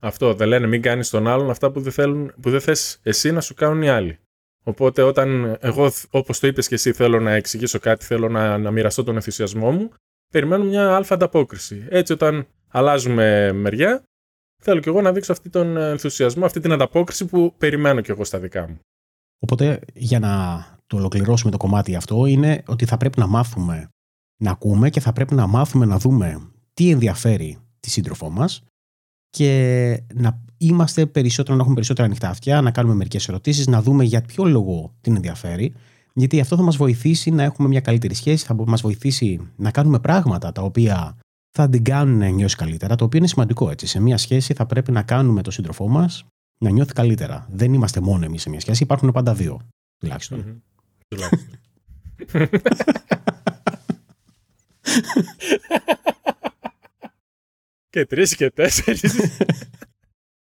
Αυτό 0.00 0.34
δεν 0.34 0.48
λένε 0.48 0.66
μην 0.66 0.82
κάνεις 0.82 1.10
τον 1.10 1.26
άλλον 1.26 1.50
αυτά 1.50 1.70
που 1.70 1.80
δεν, 1.80 1.92
θέλουν, 1.92 2.32
που 2.40 2.50
δεν 2.50 2.60
θες 2.60 2.98
εσύ 3.02 3.32
να 3.32 3.40
σου 3.40 3.54
κάνουν 3.54 3.82
οι 3.82 3.88
άλλοι. 3.88 4.18
Οπότε 4.64 5.02
όταν 5.02 5.56
εγώ, 5.60 5.90
όπως 6.10 6.38
το 6.38 6.46
είπες 6.46 6.68
και 6.68 6.74
εσύ, 6.74 6.92
θέλω 6.92 7.20
να 7.20 7.30
εξηγήσω 7.30 7.78
κάτι, 7.78 8.04
θέλω 8.04 8.28
να, 8.28 8.58
να 8.58 8.70
μοιραστώ 8.70 9.04
τον 9.04 9.14
ενθουσιασμό 9.14 9.70
μου, 9.70 9.90
περιμένω 10.32 10.64
μια 10.64 10.96
αλφα 10.96 11.14
ανταπόκριση. 11.14 11.86
Έτσι 11.88 12.12
όταν 12.12 12.46
αλλάζουμε 12.68 13.52
μεριά, 13.52 14.02
θέλω 14.62 14.80
κι 14.80 14.88
εγώ 14.88 15.00
να 15.00 15.12
δείξω 15.12 15.32
αυτή 15.32 15.50
τον 15.50 15.76
ενθουσιασμό, 15.76 16.44
αυτή 16.44 16.60
την 16.60 16.72
ανταπόκριση 16.72 17.24
που 17.24 17.54
περιμένω 17.58 18.00
κι 18.00 18.10
εγώ 18.10 18.24
στα 18.24 18.38
δικά 18.38 18.68
μου. 18.68 18.78
Οπότε 19.38 19.80
για 19.94 20.18
να 20.18 20.64
το 20.86 20.96
ολοκληρώσουμε 20.96 21.50
το 21.50 21.56
κομμάτι 21.56 21.94
αυτό 21.94 22.26
είναι 22.26 22.62
ότι 22.66 22.84
θα 22.84 22.96
πρέπει 22.96 23.18
να 23.18 23.26
μάθουμε 23.26 23.88
να 24.42 24.50
ακούμε 24.50 24.90
και 24.90 25.00
θα 25.00 25.12
πρέπει 25.12 25.34
να 25.34 25.46
μάθουμε 25.46 25.84
να 25.84 25.98
δούμε 25.98 26.50
τι 26.74 26.90
ενδιαφέρει 26.90 27.58
τη 27.80 27.90
σύντροφό 27.90 28.30
μας 28.30 28.62
και 29.30 30.02
να 30.14 30.42
είμαστε 30.56 31.06
περισσότερο, 31.06 31.54
να 31.54 31.60
έχουμε 31.60 31.74
περισσότερα 31.74 32.06
ανοιχτά 32.06 32.28
αυτιά, 32.28 32.60
να 32.60 32.70
κάνουμε 32.70 32.94
μερικές 32.94 33.28
ερωτήσεις, 33.28 33.66
να 33.66 33.82
δούμε 33.82 34.04
για 34.04 34.22
ποιο 34.22 34.44
λόγο 34.44 34.94
την 35.00 35.16
ενδιαφέρει. 35.16 35.74
Γιατί 36.14 36.40
αυτό 36.40 36.56
θα 36.56 36.62
μας 36.62 36.76
βοηθήσει 36.76 37.30
να 37.30 37.42
έχουμε 37.42 37.68
μια 37.68 37.80
καλύτερη 37.80 38.14
σχέση, 38.14 38.44
θα 38.44 38.54
μας 38.54 38.80
βοηθήσει 38.80 39.40
να 39.56 39.70
κάνουμε 39.70 40.00
πράγματα 40.00 40.52
τα 40.52 40.62
οποία 40.62 41.16
θα 41.50 41.68
την 41.68 41.84
κάνουν 41.84 42.18
να 42.18 42.28
νιώσει 42.28 42.56
καλύτερα, 42.56 42.94
το 42.94 43.04
οποίο 43.04 43.18
είναι 43.18 43.28
σημαντικό 43.28 43.70
έτσι. 43.70 43.86
Σε 43.86 44.00
μια 44.00 44.16
σχέση 44.16 44.54
θα 44.54 44.66
πρέπει 44.66 44.92
να 44.92 45.02
κάνουμε 45.02 45.42
τον 45.42 45.52
σύντροφό 45.52 45.88
μας 45.88 46.24
να 46.60 46.70
νιώθει 46.70 46.92
καλύτερα. 46.92 47.46
Δεν 47.50 47.72
είμαστε 47.72 48.00
μόνο 48.00 48.24
εμείς 48.24 48.42
σε 48.42 48.50
μια 48.50 48.60
σχέση, 48.60 48.82
υπάρχουν 48.82 49.12
πάντα 49.12 49.34
δύο 49.34 49.60
τουλάχιστον. 49.98 50.62
Τουλάχιστον. 51.14 51.58
και 57.90 58.06
τρεις 58.06 58.36
και 58.36 58.50
τέσσερις. 58.50 59.36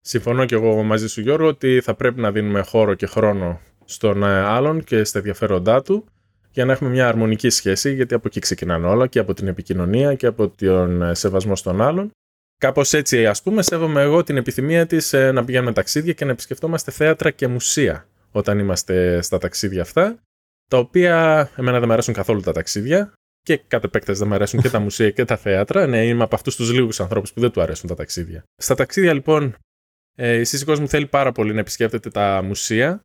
συμφωνώ 0.01 0.45
και 0.45 0.55
εγώ 0.55 0.83
μαζί 0.83 1.09
σου 1.09 1.21
Γιώργο 1.21 1.47
ότι 1.47 1.81
θα 1.81 1.95
πρέπει 1.95 2.21
να 2.21 2.33
δίνουμε 2.33 2.61
χώρο 2.61 2.95
και 2.95 3.07
χρόνο 3.07 3.61
στον 3.85 4.23
ε, 4.23 4.41
άλλον 4.41 4.85
και 4.85 5.05
στα 5.05 5.19
ενδιαφέροντά 5.19 5.83
του 5.83 6.05
για 6.51 6.65
να 6.65 6.73
έχουμε 6.73 6.91
μια 6.91 7.09
αρμονική 7.09 7.51
σχέση, 7.51 7.95
γιατί 7.95 8.15
από 8.15 8.27
εκεί 8.27 8.41
ξεκινάνε 8.41 8.87
όλα 8.87 9.07
και 9.07 9.19
από 9.19 9.35
την 9.35 9.49
επικοινωνία 9.49 10.15
και 10.15 10.27
από 10.27 10.49
τον 10.49 11.03
ε, 11.03 11.15
σεβασμό 11.15 11.57
στον 11.57 11.81
άλλον. 11.81 12.11
Κάπως 12.59 12.93
έτσι, 12.93 13.27
ας 13.27 13.43
πούμε, 13.43 13.63
σέβομαι 13.63 14.03
εγώ 14.03 14.23
την 14.23 14.37
επιθυμία 14.37 14.87
της 14.87 15.13
ε, 15.13 15.33
να 15.33 15.45
πηγαίνουμε 15.45 15.73
ταξίδια 15.73 16.13
και 16.13 16.25
να 16.25 16.31
επισκεφτόμαστε 16.31 16.91
θέατρα 16.91 17.31
και 17.31 17.47
μουσεία 17.47 18.07
όταν 18.31 18.59
είμαστε 18.59 19.23
στα 19.23 19.39
ταξίδια 19.39 19.83
αυτά. 19.83 20.19
Τα 20.71 20.79
οποία 20.79 21.51
εμένα 21.57 21.79
δεν 21.79 21.87
μου 21.87 21.93
αρέσουν 21.93 22.15
καθόλου 22.15 22.41
τα 22.41 22.53
ταξίδια 22.53 23.13
και 23.43 23.57
κατ' 23.57 23.85
επέκταση 23.85 24.19
δεν 24.19 24.29
μου 24.29 24.35
αρέσουν 24.35 24.61
και 24.61 24.71
τα 24.71 24.79
μουσεία 24.87 25.11
και 25.11 25.25
τα 25.25 25.37
θέατρα. 25.37 25.87
Ναι, 25.87 26.07
είμαι 26.07 26.23
από 26.23 26.35
αυτούς 26.35 26.57
τους 26.57 26.73
λίγους 26.73 27.01
ανθρώπους 27.01 27.33
που 27.33 27.41
δεν 27.41 27.51
του 27.51 27.61
αρέσουν 27.61 27.89
τα 27.89 27.95
ταξίδια. 27.95 28.43
Στα 28.57 28.75
ταξίδια, 28.75 29.13
λοιπόν, 29.13 29.57
ε, 30.17 30.39
η 30.39 30.45
σύζυγός 30.45 30.81
μου 30.81 30.89
θέλει 30.89 31.07
πάρα 31.07 31.33
πολύ 31.33 31.53
να 31.53 31.61
επισκέπτεται 31.61 32.11
τα 32.11 32.43
μουσεία 32.43 33.01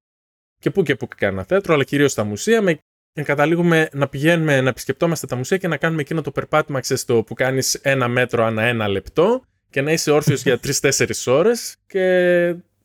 και 0.61 0.69
που 0.71 0.83
και 0.83 0.95
που 0.95 1.07
κάνει 1.17 1.33
ένα 1.33 1.43
θέατρο, 1.43 1.73
αλλά 1.73 1.83
κυρίως 1.83 2.13
τα 2.13 2.23
μουσεία, 2.23 2.61
με 2.61 2.79
και 3.11 3.23
καταλήγουμε 3.23 3.89
να 3.93 4.07
πηγαίνουμε 4.07 4.61
να 4.61 4.69
επισκεπτόμαστε 4.69 5.27
τα 5.27 5.35
μουσεία 5.35 5.57
και 5.57 5.67
να 5.67 5.77
κάνουμε 5.77 6.01
εκείνο 6.01 6.21
το 6.21 6.31
περπάτημα, 6.31 6.79
ξέρεις, 6.79 7.05
το 7.05 7.23
που 7.23 7.33
κάνεις 7.33 7.73
ένα 7.73 8.07
μέτρο 8.07 8.43
ανά 8.43 8.63
ένα 8.63 8.87
λεπτό 8.87 9.43
και 9.69 9.81
να 9.81 9.91
είσαι 9.91 10.11
όρθιος 10.11 10.41
για 10.41 10.59
τρει-τέσσερι 10.63 11.13
ώρες 11.25 11.75
και 11.87 12.01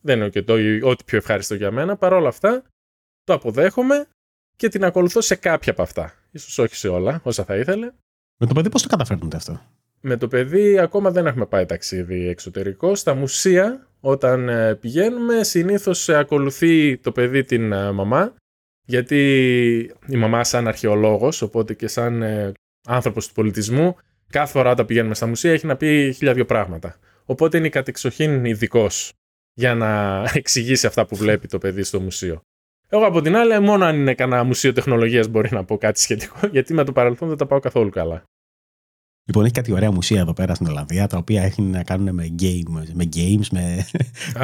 δεν 0.01 0.17
είναι 0.19 0.29
και 0.29 0.41
το 0.41 0.53
ό,τι 0.81 1.03
πιο 1.03 1.17
ευχάριστο 1.17 1.55
για 1.55 1.71
μένα. 1.71 1.95
Παρ' 1.95 2.13
όλα 2.13 2.27
αυτά, 2.27 2.63
το 3.23 3.33
αποδέχομαι 3.33 4.07
και 4.61 4.69
την 4.69 4.83
ακολουθώ 4.83 5.21
σε 5.21 5.35
κάποια 5.35 5.71
από 5.71 5.81
αυτά. 5.81 6.13
Ίσως 6.31 6.57
όχι 6.57 6.75
σε 6.75 6.87
όλα, 6.87 7.21
όσα 7.23 7.43
θα 7.43 7.57
ήθελε. 7.57 7.91
Με 8.37 8.47
το 8.47 8.53
παιδί 8.53 8.69
πώς 8.69 8.81
το 8.81 8.87
καταφέρνετε 8.87 9.35
αυτό; 9.35 9.61
Με 10.01 10.17
το 10.17 10.27
παιδί 10.27 10.79
ακόμα 10.79 11.11
δεν 11.11 11.25
έχουμε 11.25 11.45
πάει 11.45 11.65
ταξίδι 11.65 12.27
εξωτερικό. 12.27 12.95
Στα 12.95 13.13
μουσεία 13.13 13.87
όταν 13.99 14.49
ε, 14.49 14.75
πηγαίνουμε 14.75 15.43
συνήθως 15.43 16.09
ακολουθεί 16.09 16.97
το 16.97 17.11
παιδί 17.11 17.43
την 17.43 17.71
ε, 17.71 17.91
μαμά 17.91 18.33
γιατί 18.85 19.19
η 20.07 20.15
μαμά 20.15 20.43
σαν 20.43 20.67
αρχαιολόγος 20.67 21.41
οπότε 21.41 21.73
και 21.73 21.87
σαν 21.87 22.21
ε, 22.21 22.51
άνθρωπος 22.87 23.27
του 23.27 23.33
πολιτισμού 23.33 23.95
κάθε 24.29 24.51
φορά 24.51 24.71
όταν 24.71 24.85
πηγαίνουμε 24.85 25.15
στα 25.15 25.27
μουσεία 25.27 25.51
έχει 25.51 25.65
να 25.65 25.75
πει 25.75 26.13
χίλια 26.17 26.33
δυο 26.33 26.45
πράγματα. 26.45 26.95
Οπότε 27.25 27.57
είναι 27.57 27.69
κατεξοχήν 27.69 28.45
ειδικός 28.45 29.13
για 29.53 29.75
να 29.75 30.21
εξηγήσει 30.41 30.87
αυτά 30.87 31.05
που 31.05 31.15
βλέπει 31.15 31.47
το 31.47 31.57
παιδί 31.57 31.83
στο 31.83 31.99
μουσείο. 31.99 32.41
Εγώ 32.93 33.05
από 33.05 33.21
την 33.21 33.35
άλλη, 33.35 33.59
μόνο 33.59 33.85
αν 33.85 33.95
είναι 33.95 34.13
κανένα 34.13 34.43
μουσείο 34.43 34.73
τεχνολογίας 34.73 35.27
μπορεί 35.27 35.49
να 35.51 35.63
πω 35.63 35.77
κάτι 35.77 35.99
σχετικό, 35.99 36.47
γιατί 36.51 36.73
με 36.73 36.83
το 36.83 36.91
παρελθόν 36.91 37.27
δεν 37.27 37.37
τα 37.37 37.45
πάω 37.45 37.59
καθόλου 37.59 37.89
καλά. 37.89 38.23
Λοιπόν, 39.25 39.43
έχει 39.43 39.53
κάτι 39.53 39.71
ωραία 39.71 39.91
μουσεία 39.91 40.19
εδώ 40.19 40.33
πέρα 40.33 40.55
στην 40.55 40.67
Ολλανδία, 40.67 41.07
τα 41.07 41.17
οποία 41.17 41.43
έχουν 41.43 41.69
να 41.69 41.83
κάνουν 41.83 42.15
με, 42.15 42.35
game, 42.39 42.83
με 42.93 43.09
games, 43.15 43.47
με 43.51 43.85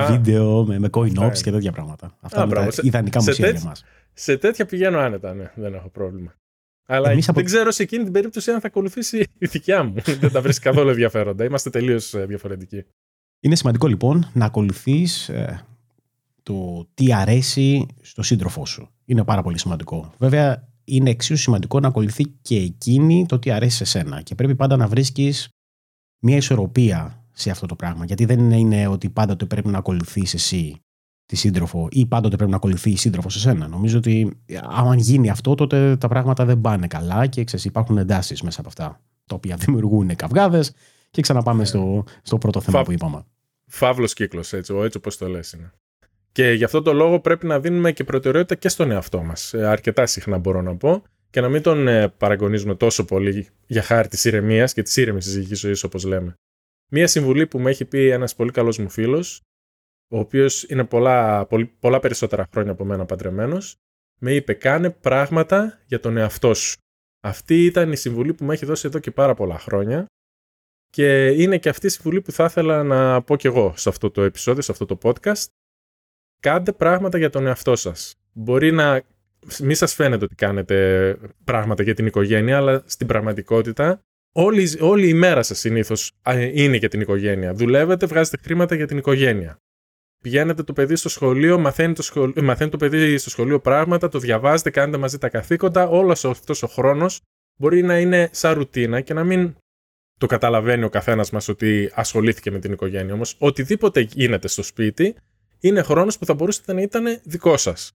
βίντεο, 0.09 0.65
με, 0.65 0.79
με 0.79 0.89
coin 0.91 1.15
ops 1.15 1.37
και 1.43 1.51
τέτοια 1.51 1.71
πράγματα. 1.71 2.17
Αυτά 2.21 2.43
είναι 2.43 2.53
τα 2.53 2.67
ιδανικά 2.81 3.23
μουσεία 3.23 3.49
για 3.49 3.61
μας. 3.65 3.83
Σε 4.13 4.37
τέτοια 4.37 4.65
πηγαίνω 4.65 4.99
άνετα, 4.99 5.33
ναι, 5.33 5.51
δεν 5.55 5.73
έχω 5.73 5.89
πρόβλημα. 5.89 6.35
Αλλά 6.85 7.09
Εμείς 7.09 7.29
δεν 7.33 7.45
ξέρω 7.45 7.71
σε 7.71 7.83
εκείνη 7.83 8.03
την 8.03 8.13
περίπτωση 8.13 8.51
αν 8.51 8.59
θα 8.59 8.67
ακολουθήσει 8.67 9.17
η 9.37 9.45
δικιά 9.45 9.83
μου. 9.83 9.93
δεν 10.19 10.31
τα 10.31 10.41
βρίσκει 10.41 10.63
καθόλου 10.63 10.89
ενδιαφέροντα. 10.89 11.45
Είμαστε 11.45 11.69
τελείως 11.69 12.13
ε, 12.13 12.25
διαφορετικοί. 12.25 12.85
Είναι 13.39 13.55
σημαντικό 13.55 13.87
λοιπόν 13.87 14.31
να 14.33 14.45
ακολουθείς 14.45 15.29
ε, 15.29 15.65
το 16.47 16.87
τι 16.93 17.13
αρέσει 17.13 17.85
στο 18.01 18.23
σύντροφό 18.23 18.65
σου. 18.65 18.89
Είναι 19.05 19.23
πάρα 19.23 19.41
πολύ 19.41 19.59
σημαντικό. 19.59 20.11
Βέβαια, 20.17 20.69
είναι 20.83 21.09
εξίσου 21.09 21.41
σημαντικό 21.41 21.79
να 21.79 21.87
ακολουθεί 21.87 22.25
και 22.41 22.55
εκείνη 22.55 23.25
το 23.25 23.39
τι 23.39 23.51
αρέσει 23.51 23.77
σε 23.77 23.85
σένα. 23.85 24.21
Και 24.21 24.35
πρέπει 24.35 24.55
πάντα 24.55 24.75
να 24.75 24.87
βρίσκεις 24.87 25.49
μια 26.19 26.35
ισορροπία 26.35 27.25
σε 27.31 27.49
αυτό 27.49 27.65
το 27.65 27.75
πράγμα. 27.75 28.05
Γιατί 28.05 28.25
δεν 28.25 28.51
είναι 28.51 28.87
ότι 28.87 29.09
πάντα 29.09 29.35
το 29.35 29.45
πρέπει 29.45 29.67
να 29.67 29.77
ακολουθείς 29.77 30.33
εσύ 30.33 30.81
τη 31.25 31.35
σύντροφο 31.35 31.87
ή 31.91 32.05
πάντοτε 32.05 32.35
πρέπει 32.35 32.51
να 32.51 32.57
ακολουθεί 32.57 32.89
η 32.89 32.97
σύντροφο 32.97 33.29
σε 33.29 33.39
σένα. 33.39 33.67
Νομίζω 33.67 33.97
ότι 33.97 34.41
αν 34.69 34.97
γίνει 34.97 35.29
αυτό, 35.29 35.55
τότε 35.55 35.97
τα 35.97 36.07
πράγματα 36.07 36.45
δεν 36.45 36.61
πάνε 36.61 36.87
καλά 36.87 37.27
και 37.27 37.43
ξέρεις, 37.43 37.65
υπάρχουν 37.65 37.97
εντάσεις 37.97 38.41
μέσα 38.41 38.59
από 38.59 38.69
αυτά. 38.69 39.01
Τα 39.25 39.35
οποία 39.35 39.55
δημιουργούν 39.65 40.15
καυγάδες 40.15 40.73
και 41.11 41.21
ξαναπάμε 41.21 41.65
στο, 41.65 42.03
στο 42.21 42.37
πρώτο 42.37 42.61
θέμα 42.61 42.83
που 42.83 42.91
είπαμε. 42.91 43.25
Φαύλος 43.65 44.13
κύκλος, 44.13 44.53
έτσι, 44.53 44.73
έτσι 44.75 44.97
όπως 44.97 45.17
το 45.17 45.27
λες 45.27 45.51
είναι. 45.51 45.71
Και 46.37 46.51
γι' 46.51 46.63
αυτό 46.63 46.81
το 46.81 46.93
λόγο 46.93 47.19
πρέπει 47.19 47.45
να 47.45 47.59
δίνουμε 47.59 47.91
και 47.91 48.03
προτεραιότητα 48.03 48.55
και 48.55 48.69
στον 48.69 48.91
εαυτό 48.91 49.23
μας. 49.23 49.53
Ε, 49.53 49.65
αρκετά 49.65 50.05
συχνά 50.05 50.37
μπορώ 50.37 50.61
να 50.61 50.75
πω. 50.75 51.03
Και 51.29 51.41
να 51.41 51.49
μην 51.49 51.61
τον 51.61 51.87
ε, 51.87 52.07
παραγωνίζουμε 52.09 52.75
τόσο 52.75 53.05
πολύ 53.05 53.47
για 53.67 53.81
χάρη 53.81 54.07
της 54.07 54.25
ηρεμίας 54.25 54.73
και 54.73 54.81
της 54.81 54.97
ήρεμης 54.97 55.23
συζυγική 55.23 55.55
ζωής, 55.55 55.83
όπως 55.83 56.03
λέμε. 56.03 56.33
Μία 56.91 57.07
συμβουλή 57.07 57.47
που 57.47 57.59
μου 57.59 57.67
έχει 57.67 57.85
πει 57.85 58.09
ένας 58.09 58.35
πολύ 58.35 58.51
καλός 58.51 58.77
μου 58.77 58.89
φίλος 58.89 59.41
ο 60.07 60.19
οποίος 60.19 60.63
είναι 60.63 60.83
πολλά, 60.83 61.47
πολλά 61.79 61.99
περισσότερα 61.99 62.47
χρόνια 62.51 62.71
από 62.71 62.85
μένα 62.85 63.05
παντρεμένος, 63.05 63.75
με 64.19 64.33
είπε: 64.33 64.53
Κάνε 64.53 64.89
πράγματα 64.89 65.79
για 65.85 65.99
τον 65.99 66.17
εαυτό 66.17 66.53
σου. 66.53 66.77
Αυτή 67.23 67.65
ήταν 67.65 67.91
η 67.91 67.95
συμβουλή 67.95 68.33
που 68.33 68.43
μου 68.43 68.51
έχει 68.51 68.65
δώσει 68.65 68.87
εδώ 68.87 68.99
και 68.99 69.11
πάρα 69.11 69.33
πολλά 69.33 69.59
χρόνια. 69.59 70.05
Και 70.89 71.27
είναι 71.27 71.57
και 71.57 71.69
αυτή 71.69 71.85
η 71.85 71.89
συμβουλή 71.89 72.21
που 72.21 72.31
θα 72.31 72.45
ήθελα 72.45 72.83
να 72.83 73.21
πω 73.21 73.35
κι 73.35 73.47
εγώ 73.47 73.73
σε 73.75 73.89
αυτό 73.89 74.11
το 74.11 74.21
επεισόδιο, 74.21 74.61
σε 74.61 74.71
αυτό 74.71 74.85
το 74.85 74.97
podcast. 75.03 75.45
Κάντε 76.39 76.71
πράγματα 76.71 77.17
για 77.17 77.29
τον 77.29 77.47
εαυτό 77.47 77.75
σας. 77.75 78.15
Μπορεί 78.33 78.71
να 78.71 79.01
μην 79.59 79.75
σας 79.75 79.93
φαίνεται 79.93 80.23
ότι 80.23 80.35
κάνετε 80.35 81.17
πράγματα 81.43 81.83
για 81.83 81.93
την 81.93 82.05
οικογένεια, 82.05 82.57
αλλά 82.57 82.83
στην 82.85 83.07
πραγματικότητα 83.07 84.01
όλη, 84.31 84.77
όλη 84.79 85.07
η 85.07 85.13
μέρα 85.13 85.43
σας 85.43 85.59
συνήθως 85.59 86.11
είναι 86.53 86.77
για 86.77 86.89
την 86.89 87.01
οικογένεια. 87.01 87.53
Δουλεύετε, 87.53 88.05
βγάζετε 88.05 88.37
χρήματα 88.43 88.75
για 88.75 88.87
την 88.87 88.97
οικογένεια. 88.97 89.57
Πηγαίνετε 90.23 90.63
το 90.63 90.73
παιδί 90.73 90.95
στο 90.95 91.09
σχολείο, 91.09 91.59
μαθαίνει 91.59 91.93
το, 91.93 92.01
σχολείο, 92.01 92.33
ε, 92.37 92.41
μαθαίνει 92.41 92.71
το 92.71 92.77
παιδί 92.77 93.17
στο 93.17 93.29
σχολείο 93.29 93.59
πράγματα, 93.59 94.09
το 94.09 94.19
διαβάζετε, 94.19 94.69
κάνετε 94.69 94.97
μαζί 94.97 95.17
τα 95.17 95.29
καθήκοντα. 95.29 95.87
Όλος 95.87 96.25
αυτός 96.25 96.63
ο 96.63 96.67
χρόνος 96.67 97.21
μπορεί 97.59 97.81
να 97.81 97.99
είναι 97.99 98.29
σαν 98.31 98.53
ρουτίνα 98.53 99.01
και 99.01 99.13
να 99.13 99.23
μην 99.23 99.55
το 100.19 100.25
καταλαβαίνει 100.25 100.83
ο 100.83 100.89
καθένας 100.89 101.31
μας 101.31 101.47
ότι 101.47 101.91
ασχολήθηκε 101.93 102.51
με 102.51 102.59
την 102.59 102.71
οικογένεια. 102.71 103.13
Όμως, 103.13 103.35
οτιδήποτε 103.39 103.99
γίνεται 103.99 104.47
στο 104.47 104.63
σπίτι 104.63 105.15
είναι 105.59 105.81
χρόνος 105.81 106.17
που 106.17 106.25
θα 106.25 106.33
μπορούσε 106.33 106.61
να 106.65 106.81
ήταν 106.81 107.19
δικό 107.23 107.57
σας. 107.57 107.91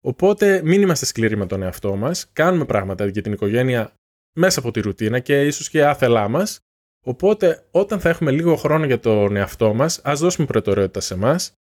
Οπότε, 0.00 0.62
μην 0.64 0.82
είμαστε 0.82 1.06
σκληροί 1.06 1.36
με 1.36 1.46
τον 1.46 1.62
εαυτό 1.62 1.96
μας. 1.96 2.30
Κάνουμε 2.32 2.64
πράγματα 2.64 3.06
για 3.06 3.22
την 3.22 3.32
οικογένεια 3.32 3.92
μέσα 4.38 4.60
από 4.60 4.70
τη 4.70 4.80
ρουτίνα 4.80 5.18
και 5.18 5.46
ίσως 5.46 5.70
και 5.70 5.84
άθελά 5.84 6.28
μας, 6.28 6.60
Οπότε, 7.08 7.66
όταν 7.70 8.00
θα 8.00 8.08
έχουμε 8.08 8.30
λίγο 8.30 8.56
χρόνο 8.56 8.84
για 8.84 8.98
τον 8.98 9.36
εαυτό 9.36 9.74
μας, 9.74 10.00
ας 10.04 10.20
δώσουμε 10.20 10.46
προτεραιότητα 10.46 11.00
σε 11.00 11.14
εμάς 11.14 11.52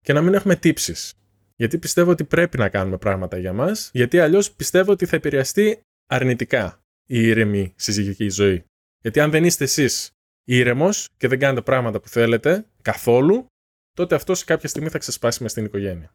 και 0.00 0.12
να 0.12 0.22
μην 0.22 0.34
έχουμε 0.34 0.56
τύψεις. 0.56 1.14
Γιατί 1.56 1.78
πιστεύω 1.78 2.10
ότι 2.10 2.24
πρέπει 2.24 2.58
να 2.58 2.68
κάνουμε 2.68 2.98
πράγματα 2.98 3.38
για 3.38 3.52
μας, 3.52 3.90
γιατί 3.92 4.18
αλλιώς 4.18 4.52
πιστεύω 4.52 4.92
ότι 4.92 5.06
θα 5.06 5.16
επηρεαστεί 5.16 5.80
αρνητικά 6.10 6.80
η 7.06 7.26
ήρεμη 7.26 7.72
συζυγική 7.76 8.28
ζωή. 8.28 8.64
Γιατί 9.00 9.20
αν 9.20 9.30
δεν 9.30 9.44
είστε 9.44 9.64
εσείς 9.64 10.10
ήρεμος 10.44 11.08
και 11.16 11.28
δεν 11.28 11.38
κάνετε 11.38 11.62
πράγματα 11.62 12.00
που 12.00 12.08
θέλετε 12.08 12.66
καθόλου, 12.82 13.46
τότε 13.94 14.14
αυτός 14.14 14.38
σε 14.38 14.44
κάποια 14.44 14.68
στιγμή 14.68 14.88
θα 14.88 14.98
ξεσπάσει 14.98 15.42
μες 15.42 15.50
στην 15.50 15.64
οικογένεια. 15.64 16.14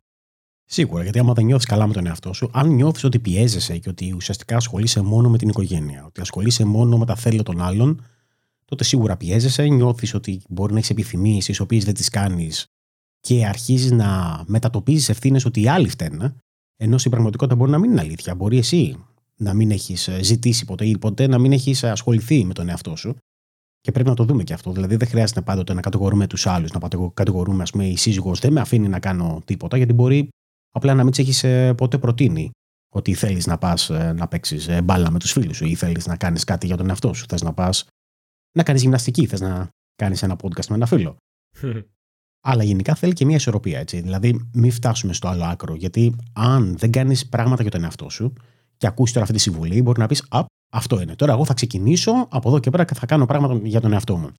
Σίγουρα, 0.65 1.03
γιατί 1.03 1.19
άμα 1.19 1.33
δεν 1.33 1.45
νιώθεις 1.45 1.65
καλά 1.65 1.87
με 1.87 1.93
τον 1.93 2.05
εαυτό 2.05 2.33
σου, 2.33 2.49
αν 2.53 2.69
νιώθεις 2.69 3.03
ότι 3.03 3.19
πιέζεσαι 3.19 3.77
και 3.77 3.89
ότι 3.89 4.13
ουσιαστικά 4.15 4.55
ασχολείσαι 4.55 5.01
μόνο 5.01 5.29
με 5.29 5.37
την 5.37 5.49
οικογένεια, 5.49 6.05
ότι 6.05 6.21
ασχολείσαι 6.21 6.65
μόνο 6.65 6.97
με 6.97 7.05
τα 7.05 7.15
θέλη 7.15 7.43
των 7.43 7.61
άλλων, 7.61 8.05
τότε 8.65 8.83
σίγουρα 8.83 9.17
πιέζεσαι, 9.17 9.63
νιώθεις 9.63 10.13
ότι 10.13 10.41
μπορεί 10.49 10.71
να 10.71 10.77
έχεις 10.77 10.89
επιθυμίες 10.89 11.45
τις 11.45 11.59
οποίες 11.59 11.83
δεν 11.83 11.93
τις 11.93 12.09
κάνεις 12.09 12.65
και 13.19 13.45
αρχίζεις 13.45 13.91
να 13.91 14.41
μετατοπίζεις 14.45 15.09
ευθύνες 15.09 15.45
ότι 15.45 15.61
οι 15.61 15.67
άλλοι 15.67 15.89
φταίνε, 15.89 16.35
ενώ 16.77 16.97
στην 16.97 17.11
πραγματικότητα 17.11 17.55
μπορεί 17.55 17.71
να 17.71 17.77
μην 17.77 17.91
είναι 17.91 17.99
αλήθεια. 17.99 18.35
Μπορεί 18.35 18.57
εσύ 18.57 19.05
να 19.35 19.53
μην 19.53 19.71
έχεις 19.71 20.07
ε, 20.07 20.23
ζητήσει 20.23 20.65
ποτέ 20.65 20.85
ή 20.85 20.97
ποτέ 20.97 21.27
να 21.27 21.37
μην 21.37 21.51
έχεις 21.51 21.83
ασχοληθεί 21.83 22.45
με 22.45 22.53
τον 22.53 22.69
εαυτό 22.69 22.95
σου. 22.95 23.15
Και 23.81 23.91
πρέπει 23.91 24.09
να 24.09 24.15
το 24.15 24.23
δούμε 24.23 24.43
και 24.43 24.53
αυτό. 24.53 24.71
Δηλαδή, 24.71 24.95
δεν 24.95 25.07
χρειάζεται 25.07 25.41
πάντοτε 25.41 25.73
να 25.73 25.81
κατηγορούμε 25.81 26.27
τους 26.27 26.47
άλλους, 26.47 26.71
να 26.71 26.79
κατηγορούμε, 27.13 27.63
ας 27.63 27.71
πούμε, 27.71 27.85
η 27.85 27.95
σύζυγος 27.97 28.39
δεν 28.39 28.51
με 28.51 28.59
αφήνει 28.59 28.87
να 28.87 28.99
κάνω 28.99 29.41
τίποτα, 29.45 29.77
γιατί 29.77 29.93
μπορεί 29.93 30.29
απλά 30.71 30.93
να 30.93 31.03
μην 31.03 31.13
τη 31.13 31.21
έχεις 31.21 31.43
ε, 31.43 31.73
ποτέ 31.73 31.97
προτείνει 31.97 32.51
ότι 32.95 33.13
θέλεις 33.13 33.47
να 33.47 33.57
πας 33.57 33.89
ε, 33.89 34.13
να 34.13 34.27
παίξεις 34.27 34.81
μπάλα 34.83 35.11
με 35.11 35.19
τους 35.19 35.31
φίλους 35.31 35.57
σου 35.57 35.65
ή 35.65 35.75
θέλεις 35.75 36.07
να 36.07 36.17
κάνεις 36.17 36.43
κάτι 36.43 36.65
για 36.65 36.77
τον 36.77 36.89
εαυτό 36.89 37.13
σου. 37.13 37.25
Θες 37.29 37.41
να 37.41 37.53
πας 37.53 37.85
να 38.57 38.63
κάνεις 38.63 38.81
γυμναστική, 38.81 39.25
θες 39.25 39.39
να 39.39 39.69
κάνεις 39.95 40.23
ένα 40.23 40.35
podcast 40.43 40.65
με 40.67 40.75
ένα 40.75 40.85
φίλο. 40.85 41.15
Αλλά 42.47 42.63
γενικά 42.63 42.95
θέλει 42.95 43.13
και 43.13 43.25
μια 43.25 43.35
ισορροπία, 43.35 43.79
έτσι. 43.79 44.01
Δηλαδή, 44.01 44.49
μην 44.53 44.71
φτάσουμε 44.71 45.13
στο 45.13 45.27
άλλο 45.27 45.43
άκρο. 45.43 45.75
Γιατί 45.75 46.15
αν 46.33 46.77
δεν 46.77 46.91
κάνεις 46.91 47.29
πράγματα 47.29 47.61
για 47.61 47.71
τον 47.71 47.83
εαυτό 47.83 48.09
σου 48.09 48.33
και 48.77 48.87
ακούσεις 48.87 49.13
τώρα 49.13 49.25
αυτή 49.25 49.37
τη 49.37 49.43
συμβουλή, 49.43 49.81
μπορεί 49.81 49.99
να 49.99 50.07
πεις: 50.07 50.25
Α, 50.29 50.45
αυτό 50.69 51.01
είναι. 51.01 51.15
Τώρα 51.15 51.31
εγώ 51.31 51.45
θα 51.45 51.53
ξεκινήσω 51.53 52.27
από 52.29 52.49
εδώ 52.49 52.59
και 52.59 52.69
πέρα 52.69 52.85
και 52.85 52.93
θα 52.93 53.05
κάνω 53.05 53.25
πράγματα 53.25 53.59
για 53.67 53.81
τον 53.81 53.93
εαυτό 53.93 54.17
μου. 54.17 54.33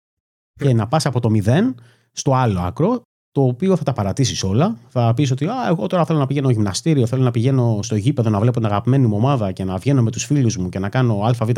και 0.55 0.73
να 0.75 0.87
πας 0.87 1.07
από 1.07 1.21
το 1.21 1.31
μηδέν 1.31 1.75
στο 2.13 2.35
άλλο 2.35 2.61
άκρο, 2.61 3.03
το 3.33 3.43
οποίο 3.43 3.77
θα 3.77 3.83
τα 3.83 3.93
παρατήσεις 3.93 4.43
όλα. 4.43 4.79
Θα 4.89 5.15
πεις 5.15 5.31
ότι 5.31 5.47
Α, 5.47 5.69
εγώ 5.69 5.87
τώρα 5.87 6.05
θέλω 6.05 6.19
να 6.19 6.27
πηγαίνω 6.27 6.51
γυμναστήριο, 6.51 7.07
θέλω 7.07 7.23
να 7.23 7.31
πηγαίνω 7.31 7.79
στο 7.83 7.97
γήπεδο 7.97 8.31
να 8.31 8.41
βλέπω 8.41 8.57
την 8.57 8.67
αγαπημένη 8.67 9.07
μου 9.07 9.17
ομάδα 9.17 9.53
και 9.53 9.65
να 9.65 9.77
βγαίνω 9.77 10.03
με 10.03 10.11
τους 10.11 10.25
φίλους 10.25 10.57
μου 10.57 10.69
και 10.69 10.79
να 10.79 10.89
κάνω 10.89 11.21
ΑΒΓ 11.23 11.51